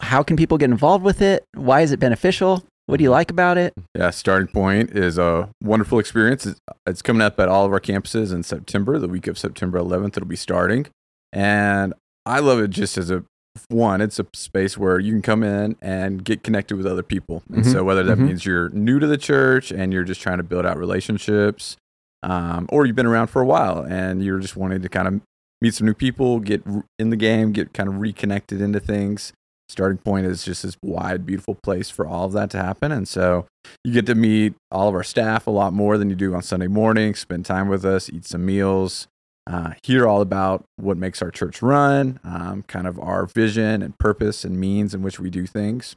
How 0.00 0.22
can 0.22 0.36
people 0.36 0.56
get 0.56 0.70
involved 0.70 1.04
with 1.04 1.20
it? 1.20 1.44
Why 1.54 1.80
is 1.82 1.92
it 1.92 1.98
beneficial? 2.00 2.64
What 2.86 2.98
do 2.98 3.04
you 3.04 3.10
like 3.10 3.30
about 3.30 3.56
it? 3.58 3.72
Yeah, 3.94 4.10
Starting 4.10 4.48
Point 4.48 4.90
is 4.90 5.18
a 5.18 5.48
wonderful 5.62 5.98
experience. 5.98 6.46
It's, 6.46 6.60
it's 6.86 7.02
coming 7.02 7.22
up 7.22 7.38
at 7.40 7.48
all 7.48 7.64
of 7.66 7.72
our 7.72 7.80
campuses 7.80 8.32
in 8.32 8.42
September. 8.42 8.98
The 8.98 9.08
week 9.08 9.26
of 9.26 9.38
September 9.38 9.78
11th, 9.78 10.16
it'll 10.16 10.28
be 10.28 10.36
starting. 10.36 10.86
And 11.34 11.92
I 12.24 12.38
love 12.38 12.60
it 12.60 12.70
just 12.70 12.96
as 12.96 13.10
a 13.10 13.24
one, 13.68 14.00
it's 14.00 14.18
a 14.18 14.26
space 14.34 14.76
where 14.78 14.98
you 14.98 15.12
can 15.12 15.22
come 15.22 15.42
in 15.42 15.76
and 15.82 16.24
get 16.24 16.42
connected 16.42 16.76
with 16.76 16.86
other 16.86 17.02
people. 17.02 17.42
And 17.52 17.64
Mhm. 17.64 17.72
so, 17.72 17.84
whether 17.84 18.02
that 18.04 18.18
Mhm. 18.18 18.26
means 18.28 18.46
you're 18.46 18.68
new 18.70 18.98
to 18.98 19.06
the 19.06 19.16
church 19.18 19.70
and 19.70 19.92
you're 19.92 20.02
just 20.04 20.20
trying 20.20 20.38
to 20.38 20.42
build 20.42 20.64
out 20.66 20.76
relationships, 20.78 21.76
um, 22.22 22.66
or 22.70 22.86
you've 22.86 22.96
been 22.96 23.06
around 23.06 23.28
for 23.28 23.42
a 23.42 23.46
while 23.46 23.80
and 23.88 24.24
you're 24.24 24.40
just 24.40 24.56
wanting 24.56 24.80
to 24.82 24.88
kind 24.88 25.06
of 25.06 25.20
meet 25.60 25.74
some 25.74 25.86
new 25.86 25.94
people, 25.94 26.40
get 26.40 26.62
in 26.98 27.10
the 27.10 27.16
game, 27.16 27.52
get 27.52 27.72
kind 27.72 27.88
of 27.88 28.00
reconnected 28.00 28.60
into 28.60 28.80
things. 28.80 29.32
Starting 29.68 29.98
Point 29.98 30.26
is 30.26 30.44
just 30.44 30.62
this 30.62 30.76
wide, 30.82 31.24
beautiful 31.24 31.56
place 31.62 31.88
for 31.88 32.06
all 32.06 32.26
of 32.26 32.32
that 32.32 32.50
to 32.50 32.58
happen. 32.58 32.92
And 32.92 33.06
so 33.08 33.46
you 33.84 33.92
get 33.92 34.04
to 34.06 34.14
meet 34.14 34.54
all 34.70 34.88
of 34.88 34.94
our 34.94 35.02
staff 35.04 35.46
a 35.46 35.50
lot 35.50 35.72
more 35.72 35.96
than 35.96 36.10
you 36.10 36.16
do 36.16 36.34
on 36.34 36.42
Sunday 36.42 36.66
morning, 36.66 37.14
spend 37.14 37.46
time 37.46 37.68
with 37.68 37.84
us, 37.84 38.10
eat 38.10 38.26
some 38.26 38.44
meals, 38.44 39.06
uh, 39.46 39.72
hear 39.82 40.06
all 40.06 40.20
about 40.20 40.64
what 40.76 40.96
makes 40.96 41.20
our 41.20 41.30
church 41.30 41.60
run, 41.62 42.18
um, 42.24 42.62
kind 42.62 42.86
of 42.86 42.98
our 42.98 43.26
vision 43.26 43.82
and 43.82 43.98
purpose 43.98 44.44
and 44.44 44.58
means 44.58 44.94
in 44.94 45.02
which 45.02 45.20
we 45.20 45.30
do 45.30 45.46
things. 45.46 45.96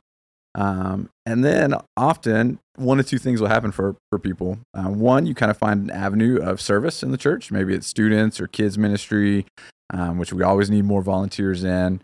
Um, 0.55 1.09
and 1.25 1.45
then 1.45 1.75
often 1.95 2.59
one 2.75 2.99
of 2.99 3.05
two 3.07 3.19
things 3.19 3.39
will 3.39 3.47
happen 3.47 3.71
for, 3.71 3.95
for 4.09 4.17
people. 4.19 4.59
Uh, 4.73 4.89
one, 4.89 5.25
you 5.27 5.35
kind 5.35 5.51
of 5.51 5.57
find 5.57 5.83
an 5.83 5.91
avenue 5.91 6.37
of 6.41 6.59
service 6.59 7.03
in 7.03 7.11
the 7.11 7.17
church. 7.17 7.51
Maybe 7.51 7.73
it's 7.75 7.87
students 7.87 8.41
or 8.41 8.47
kids 8.47 8.77
ministry, 8.77 9.45
um, 9.93 10.17
which 10.17 10.33
we 10.33 10.43
always 10.43 10.69
need 10.69 10.85
more 10.85 11.01
volunteers 11.03 11.63
in. 11.63 12.01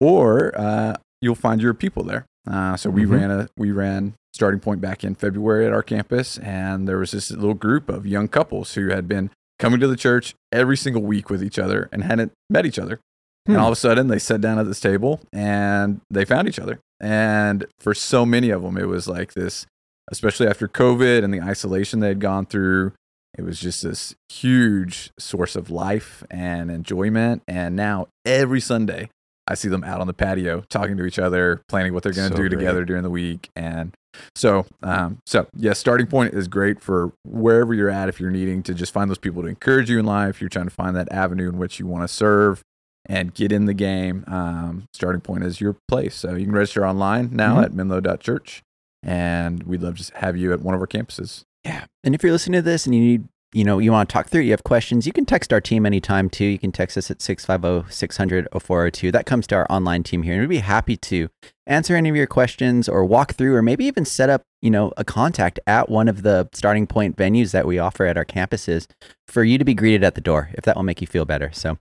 Or 0.00 0.56
uh, 0.58 0.96
you'll 1.20 1.34
find 1.34 1.60
your 1.60 1.74
people 1.74 2.04
there. 2.04 2.26
Uh, 2.48 2.76
so 2.76 2.88
we 2.90 3.04
Mhm. 3.04 3.10
ran 3.10 3.30
a 3.30 3.48
we 3.56 3.72
ran 3.72 4.14
starting 4.32 4.60
point 4.60 4.80
back 4.80 5.02
in 5.02 5.14
February 5.14 5.66
at 5.66 5.72
our 5.72 5.82
campus, 5.82 6.38
and 6.38 6.86
there 6.88 6.98
was 6.98 7.10
this 7.10 7.30
little 7.30 7.54
group 7.54 7.88
of 7.88 8.06
young 8.06 8.28
couples 8.28 8.74
who 8.74 8.88
had 8.88 9.08
been 9.08 9.30
coming 9.58 9.80
to 9.80 9.88
the 9.88 9.96
church 9.96 10.34
every 10.52 10.76
single 10.76 11.02
week 11.02 11.30
with 11.30 11.42
each 11.42 11.58
other 11.58 11.88
and 11.92 12.04
hadn't 12.04 12.32
met 12.50 12.66
each 12.66 12.78
other. 12.78 13.00
And 13.46 13.56
Hmm. 13.56 13.60
all 13.62 13.68
of 13.68 13.72
a 13.72 13.76
sudden, 13.76 14.08
they 14.08 14.18
sat 14.18 14.40
down 14.40 14.58
at 14.58 14.66
this 14.66 14.80
table 14.80 15.20
and 15.32 16.00
they 16.10 16.24
found 16.24 16.48
each 16.48 16.58
other. 16.58 16.78
And 17.00 17.66
for 17.80 17.94
so 17.94 18.26
many 18.26 18.50
of 18.50 18.62
them, 18.62 18.76
it 18.76 18.86
was 18.88 19.08
like 19.08 19.34
this, 19.34 19.66
especially 20.10 20.46
after 20.48 20.68
COVID 20.68 21.24
and 21.24 21.32
the 21.32 21.40
isolation 21.40 22.00
they 22.00 22.08
had 22.08 22.20
gone 22.20 22.46
through. 22.46 22.92
It 23.36 23.42
was 23.42 23.60
just 23.60 23.82
this 23.82 24.14
huge 24.30 25.10
source 25.18 25.54
of 25.54 25.70
life 25.70 26.24
and 26.30 26.70
enjoyment. 26.70 27.42
And 27.46 27.76
now 27.76 28.08
every 28.24 28.60
Sunday, 28.60 29.10
I 29.46 29.54
see 29.54 29.68
them 29.68 29.84
out 29.84 30.00
on 30.00 30.06
the 30.06 30.12
patio 30.14 30.64
talking 30.68 30.96
to 30.96 31.04
each 31.06 31.18
other, 31.18 31.62
planning 31.68 31.94
what 31.94 32.02
they're 32.02 32.12
going 32.12 32.30
to 32.30 32.36
So 32.36 32.42
do 32.42 32.48
great. 32.48 32.58
together 32.58 32.84
during 32.84 33.02
the 33.02 33.10
week. 33.10 33.48
And 33.56 33.94
so, 34.34 34.66
um, 34.82 35.18
so 35.26 35.46
yes, 35.56 35.78
starting 35.78 36.06
point 36.06 36.34
is 36.34 36.48
great 36.48 36.80
for 36.80 37.12
wherever 37.24 37.72
you're 37.74 37.90
at. 37.90 38.08
If 38.08 38.20
you're 38.20 38.30
needing 38.30 38.62
to 38.64 38.74
just 38.74 38.92
find 38.92 39.10
those 39.10 39.18
people 39.18 39.42
to 39.42 39.48
encourage 39.48 39.88
you 39.90 39.98
in 39.98 40.04
life, 40.06 40.40
you're 40.40 40.48
trying 40.50 40.66
to 40.66 40.74
find 40.74 40.96
that 40.96 41.10
avenue 41.12 41.48
in 41.48 41.58
which 41.58 41.78
you 41.78 41.86
want 41.86 42.04
to 42.04 42.08
serve 42.08 42.62
and 43.06 43.32
get 43.34 43.52
in 43.52 43.64
the 43.66 43.74
game. 43.74 44.24
Um, 44.26 44.84
starting 44.92 45.20
point 45.20 45.44
is 45.44 45.60
your 45.60 45.76
place. 45.88 46.14
So 46.14 46.34
you 46.34 46.44
can 46.44 46.54
register 46.54 46.86
online 46.86 47.30
now 47.32 47.56
Mhm. 47.56 47.64
at 47.64 47.72
menlo.church, 47.74 48.62
and 49.02 49.62
we'd 49.64 49.82
love 49.82 49.98
to 49.98 50.16
have 50.18 50.36
you 50.36 50.52
at 50.52 50.60
one 50.60 50.74
of 50.74 50.80
our 50.80 50.86
campuses. 50.86 51.44
Yeah. 51.64 51.84
And 52.04 52.14
if 52.14 52.22
you're 52.22 52.32
listening 52.32 52.58
to 52.58 52.62
this 52.62 52.86
and 52.86 52.94
you 52.94 53.00
need 53.00 53.24
you 53.52 53.64
know, 53.64 53.78
you 53.78 53.92
want 53.92 54.08
to 54.08 54.12
talk 54.12 54.28
through, 54.28 54.42
you 54.42 54.50
have 54.50 54.64
questions, 54.64 55.06
you 55.06 55.12
can 55.12 55.24
text 55.24 55.52
our 55.52 55.60
team 55.60 55.86
anytime 55.86 56.28
too. 56.28 56.44
You 56.44 56.58
can 56.58 56.70
text 56.70 56.98
us 56.98 57.10
at 57.10 57.22
650 57.22 57.90
600 57.90 58.48
0402. 58.52 59.10
That 59.10 59.24
comes 59.24 59.46
to 59.46 59.54
our 59.54 59.66
online 59.70 60.02
team 60.02 60.22
here. 60.22 60.34
And 60.34 60.42
we'd 60.42 60.48
be 60.48 60.58
happy 60.58 60.98
to 60.98 61.30
answer 61.66 61.96
any 61.96 62.10
of 62.10 62.16
your 62.16 62.26
questions 62.26 62.88
or 62.88 63.04
walk 63.06 63.34
through 63.34 63.54
or 63.54 63.62
maybe 63.62 63.86
even 63.86 64.04
set 64.04 64.28
up, 64.28 64.42
you 64.60 64.70
know, 64.70 64.92
a 64.98 65.04
contact 65.04 65.58
at 65.66 65.88
one 65.88 66.08
of 66.08 66.22
the 66.22 66.48
starting 66.52 66.86
point 66.86 67.16
venues 67.16 67.52
that 67.52 67.66
we 67.66 67.78
offer 67.78 68.04
at 68.04 68.18
our 68.18 68.24
campuses 68.24 68.86
for 69.26 69.44
you 69.44 69.56
to 69.56 69.64
be 69.64 69.74
greeted 69.74 70.04
at 70.04 70.14
the 70.14 70.20
door 70.20 70.50
if 70.52 70.64
that 70.64 70.76
will 70.76 70.82
make 70.82 71.00
you 71.00 71.06
feel 71.06 71.24
better. 71.24 71.50
So 71.52 71.78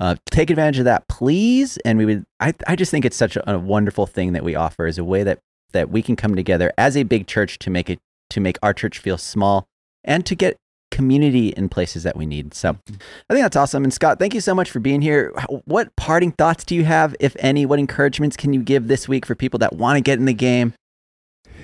uh, 0.00 0.16
take 0.30 0.50
advantage 0.50 0.80
of 0.80 0.84
that, 0.86 1.06
please. 1.08 1.76
And 1.84 1.96
we 1.96 2.06
would, 2.06 2.24
I, 2.40 2.54
I 2.66 2.74
just 2.74 2.90
think 2.90 3.04
it's 3.04 3.16
such 3.16 3.36
a, 3.36 3.52
a 3.52 3.58
wonderful 3.58 4.06
thing 4.06 4.32
that 4.32 4.42
we 4.42 4.56
offer 4.56 4.86
as 4.86 4.98
a 4.98 5.04
way 5.04 5.22
that, 5.22 5.38
that 5.72 5.90
we 5.90 6.02
can 6.02 6.16
come 6.16 6.34
together 6.34 6.72
as 6.76 6.96
a 6.96 7.04
big 7.04 7.28
church 7.28 7.60
to 7.60 7.70
make 7.70 7.88
it, 7.88 8.00
to 8.30 8.40
make 8.40 8.58
our 8.64 8.74
church 8.74 8.98
feel 8.98 9.18
small 9.18 9.68
and 10.02 10.26
to 10.26 10.34
get 10.34 10.56
community 10.94 11.48
in 11.48 11.68
places 11.68 12.04
that 12.04 12.16
we 12.16 12.24
need. 12.24 12.54
So 12.54 12.70
I 12.70 13.34
think 13.34 13.42
that's 13.44 13.56
awesome. 13.56 13.82
And 13.82 13.92
Scott, 13.92 14.18
thank 14.20 14.32
you 14.32 14.40
so 14.40 14.54
much 14.54 14.70
for 14.70 14.78
being 14.78 15.02
here. 15.02 15.32
What 15.64 15.94
parting 15.96 16.30
thoughts 16.32 16.64
do 16.64 16.74
you 16.74 16.84
have, 16.84 17.16
if 17.18 17.34
any? 17.40 17.66
What 17.66 17.78
encouragements 17.80 18.36
can 18.36 18.52
you 18.52 18.62
give 18.62 18.86
this 18.86 19.08
week 19.08 19.26
for 19.26 19.34
people 19.34 19.58
that 19.58 19.74
want 19.74 19.96
to 19.96 20.00
get 20.00 20.18
in 20.20 20.24
the 20.24 20.32
game? 20.34 20.72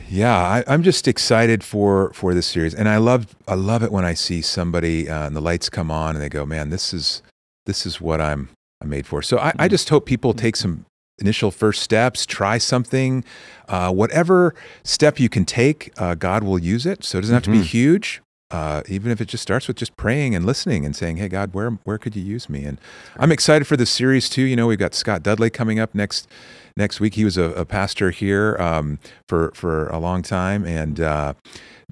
Yeah, 0.09 0.37
I, 0.37 0.65
I'm 0.67 0.83
just 0.83 1.07
excited 1.07 1.63
for 1.63 2.13
for 2.13 2.35
this 2.35 2.47
series, 2.47 2.75
and 2.75 2.89
I 2.89 2.97
love 2.97 3.37
I 3.47 3.55
love 3.55 3.85
it 3.85 3.93
when 3.93 4.05
I 4.05 4.15
see 4.15 4.43
somebody 4.43 5.09
uh, 5.09 5.27
and 5.27 5.37
the 5.37 5.41
lights 5.41 5.71
come 5.71 5.91
on 5.91 6.17
and 6.17 6.23
they 6.23 6.29
go, 6.29 6.45
"Man, 6.45 6.71
this 6.71 6.93
is 6.93 7.23
this 7.67 7.87
is 7.87 8.01
what 8.01 8.21
I'm 8.21 8.49
I'm 8.83 8.89
made 8.89 9.07
for." 9.07 9.23
So 9.23 9.39
I, 9.39 9.53
I 9.59 9.69
just 9.69 9.89
hope 9.89 10.07
people 10.07 10.35
take 10.35 10.57
some 10.57 10.85
initial 11.21 11.51
first 11.53 11.83
steps, 11.83 12.27
try 12.27 12.59
something, 12.59 13.23
uh, 13.69 13.93
whatever 13.93 14.55
step 14.83 15.21
you 15.21 15.29
can 15.29 15.45
take, 15.45 15.93
uh, 15.97 16.15
God 16.17 16.43
will 16.43 16.59
use 16.59 16.87
it. 16.87 17.05
So 17.05 17.19
it 17.19 17.21
doesn't 17.21 17.35
have 17.35 17.43
to 17.45 17.51
be 17.51 17.59
Mhm. 17.61 17.65
huge. 17.67 18.23
Uh, 18.51 18.83
even 18.89 19.13
if 19.13 19.21
it 19.21 19.27
just 19.27 19.43
starts 19.43 19.69
with 19.69 19.77
just 19.77 19.97
praying 19.97 20.35
and 20.35 20.45
listening 20.45 20.85
and 20.85 20.97
saying, 20.97 21.19
"Hey 21.19 21.29
God, 21.29 21.55
where 21.55 21.71
where 21.85 21.99
could 21.99 22.17
you 22.17 22.23
use 22.23 22.49
me?" 22.49 22.65
And 22.65 22.81
I'm 23.17 23.31
excited 23.31 23.67
for 23.67 23.77
this 23.77 23.91
series 23.91 24.29
too. 24.29 24.43
You 24.43 24.57
know, 24.57 24.67
we've 24.67 24.79
got 24.79 24.95
Scott 24.95 25.23
Dudley 25.23 25.51
coming 25.51 25.79
up 25.79 25.95
next 25.95 26.29
next 26.77 26.99
week. 26.99 27.15
He 27.15 27.25
was 27.25 27.37
a, 27.37 27.45
a 27.53 27.65
pastor 27.65 28.11
here 28.11 28.57
um, 28.59 28.99
for 29.29 29.53
for 29.55 29.87
a 29.89 29.99
long 29.99 30.23
time, 30.23 30.65
and 30.65 31.01
uh, 31.01 31.35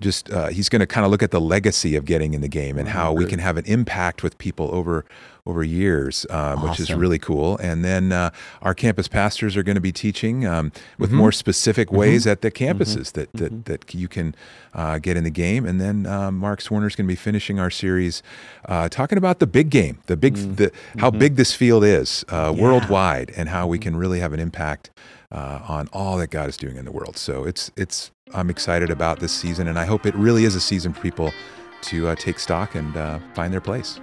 just 0.00 0.30
uh, 0.30 0.48
he's 0.48 0.68
going 0.68 0.80
to 0.80 0.86
kind 0.86 1.04
of 1.04 1.10
look 1.10 1.22
at 1.22 1.30
the 1.30 1.40
legacy 1.40 1.96
of 1.96 2.04
getting 2.04 2.34
in 2.34 2.40
the 2.40 2.48
game 2.48 2.78
and 2.78 2.88
how 2.88 3.12
we 3.12 3.24
can 3.24 3.38
have 3.38 3.56
an 3.56 3.64
impact 3.66 4.22
with 4.22 4.38
people 4.38 4.68
over 4.72 5.04
over 5.48 5.64
years, 5.64 6.26
um, 6.30 6.62
which 6.62 6.78
is 6.78 6.92
really 6.94 7.18
cool. 7.18 7.56
And 7.58 7.82
then 7.84 8.12
uh, 8.12 8.30
our 8.60 8.74
campus 8.74 9.08
pastors 9.08 9.56
are 9.56 9.62
going 9.62 9.76
to 9.76 9.80
be 9.80 9.92
teaching 9.92 10.46
um, 10.46 10.70
with 10.98 11.10
Mhm. 11.10 11.14
more 11.22 11.32
specific 11.32 11.90
ways 11.90 12.26
at 12.26 12.42
the 12.42 12.50
Mm-hmm. 12.50 12.78
campuses 12.82 13.12
that, 13.12 13.32
that 13.32 13.64
that 13.64 13.94
you 13.94 14.08
can 14.08 14.34
uh, 14.74 14.98
get 14.98 15.16
in 15.16 15.24
the 15.24 15.30
game. 15.30 15.64
And 15.66 15.80
then 15.80 16.06
um, 16.06 16.36
Mark 16.38 16.60
Swerner's 16.60 16.94
going 16.94 17.06
to 17.06 17.12
be 17.12 17.16
finishing 17.16 17.58
our 17.58 17.70
series 17.70 18.22
uh, 18.66 18.88
talking 18.90 19.16
about 19.18 19.38
the 19.38 19.46
big 19.46 19.70
game, 19.70 19.98
the 20.06 20.16
big, 20.16 20.34
the, 20.56 20.70
how 20.98 21.10
big 21.10 21.36
this 21.36 21.54
field 21.54 21.82
is 21.84 22.24
uh, 22.28 22.52
worldwide, 22.56 23.32
and 23.36 23.48
how 23.48 23.66
we 23.66 23.78
can 23.78 23.96
really 23.96 24.20
have 24.20 24.32
an 24.34 24.40
impact 24.40 24.90
uh, 25.32 25.60
on 25.76 25.88
all 25.92 26.18
that 26.18 26.30
God 26.30 26.48
is 26.48 26.56
doing 26.58 26.76
in 26.76 26.84
the 26.84 26.92
world. 26.92 27.16
So 27.16 27.44
it's 27.44 27.70
it's 27.76 28.10
I'm 28.34 28.50
excited 28.50 28.90
about 28.90 29.20
this 29.20 29.32
season, 29.32 29.66
and 29.68 29.78
I 29.78 29.86
hope 29.86 30.04
it 30.04 30.14
really 30.14 30.44
is 30.44 30.54
a 30.54 30.60
season 30.60 30.92
for 30.92 31.00
people 31.00 31.32
to 31.90 32.08
uh, 32.08 32.14
take 32.16 32.38
stock 32.38 32.74
and 32.74 32.94
uh, 32.96 33.18
find 33.34 33.50
their 33.52 33.60
place. 33.62 34.00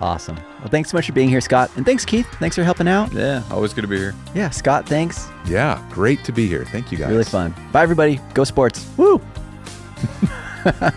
Awesome. 0.00 0.36
Well, 0.60 0.68
thanks 0.68 0.90
so 0.90 0.96
much 0.96 1.06
for 1.06 1.12
being 1.12 1.28
here, 1.28 1.40
Scott. 1.40 1.70
And 1.76 1.84
thanks, 1.84 2.04
Keith. 2.04 2.26
Thanks 2.38 2.54
for 2.54 2.62
helping 2.62 2.86
out. 2.86 3.12
Yeah, 3.12 3.42
always 3.50 3.74
good 3.74 3.82
to 3.82 3.88
be 3.88 3.98
here. 3.98 4.14
Yeah, 4.34 4.50
Scott, 4.50 4.88
thanks. 4.88 5.28
Yeah, 5.46 5.84
great 5.90 6.22
to 6.24 6.32
be 6.32 6.46
here. 6.46 6.64
Thank 6.66 6.92
you 6.92 6.98
guys. 6.98 7.10
Really 7.10 7.24
fun. 7.24 7.54
Bye, 7.72 7.82
everybody. 7.82 8.20
Go 8.34 8.44
sports. 8.44 8.88
Woo! 8.96 9.20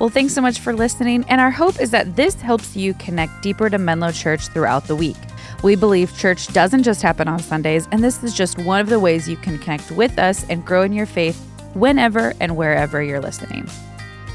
Well, 0.00 0.08
thanks 0.08 0.32
so 0.32 0.40
much 0.40 0.60
for 0.60 0.72
listening. 0.72 1.26
And 1.28 1.42
our 1.42 1.50
hope 1.50 1.78
is 1.78 1.90
that 1.90 2.16
this 2.16 2.34
helps 2.40 2.74
you 2.74 2.94
connect 2.94 3.42
deeper 3.42 3.68
to 3.68 3.76
Menlo 3.76 4.10
Church 4.10 4.48
throughout 4.48 4.84
the 4.86 4.96
week. 4.96 5.18
We 5.62 5.76
believe 5.76 6.16
church 6.16 6.46
doesn't 6.54 6.84
just 6.84 7.02
happen 7.02 7.28
on 7.28 7.38
Sundays, 7.38 7.86
and 7.92 8.02
this 8.02 8.22
is 8.24 8.32
just 8.32 8.58
one 8.58 8.80
of 8.80 8.88
the 8.88 8.98
ways 8.98 9.28
you 9.28 9.36
can 9.36 9.58
connect 9.58 9.90
with 9.90 10.18
us 10.18 10.46
and 10.48 10.64
grow 10.64 10.84
in 10.84 10.94
your 10.94 11.04
faith 11.04 11.49
whenever 11.74 12.32
and 12.40 12.56
wherever 12.56 13.02
you're 13.02 13.20
listening. 13.20 13.68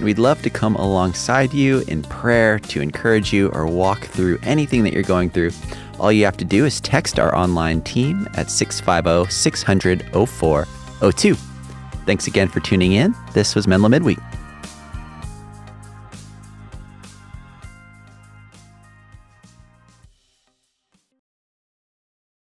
We'd 0.02 0.20
love 0.20 0.42
to 0.42 0.50
come 0.50 0.76
alongside 0.76 1.54
you 1.54 1.84
in 1.88 2.04
prayer 2.04 2.60
to 2.60 2.82
encourage 2.82 3.32
you 3.32 3.50
or 3.50 3.66
walk 3.66 4.06
through 4.06 4.40
anything 4.44 4.84
that 4.84 4.94
you're 4.94 5.04
going 5.04 5.30
through. 5.30 5.52
All 6.00 6.12
you 6.12 6.26
have 6.26 6.38
to 6.38 6.46
do 6.46 6.66
is 6.66 6.82
text 6.82 7.18
our 7.18 7.34
online 7.34 7.82
team 7.82 8.28
at 8.36 8.52
650 8.52 9.32
600 9.32 10.10
0402. 10.12 11.36
Thanks 12.06 12.28
again 12.28 12.50
for 12.50 12.60
tuning 12.60 12.92
in. 12.92 13.16
This 13.34 13.56
was 13.56 13.68
Menlo 13.68 13.88
Midweek. 13.88 14.20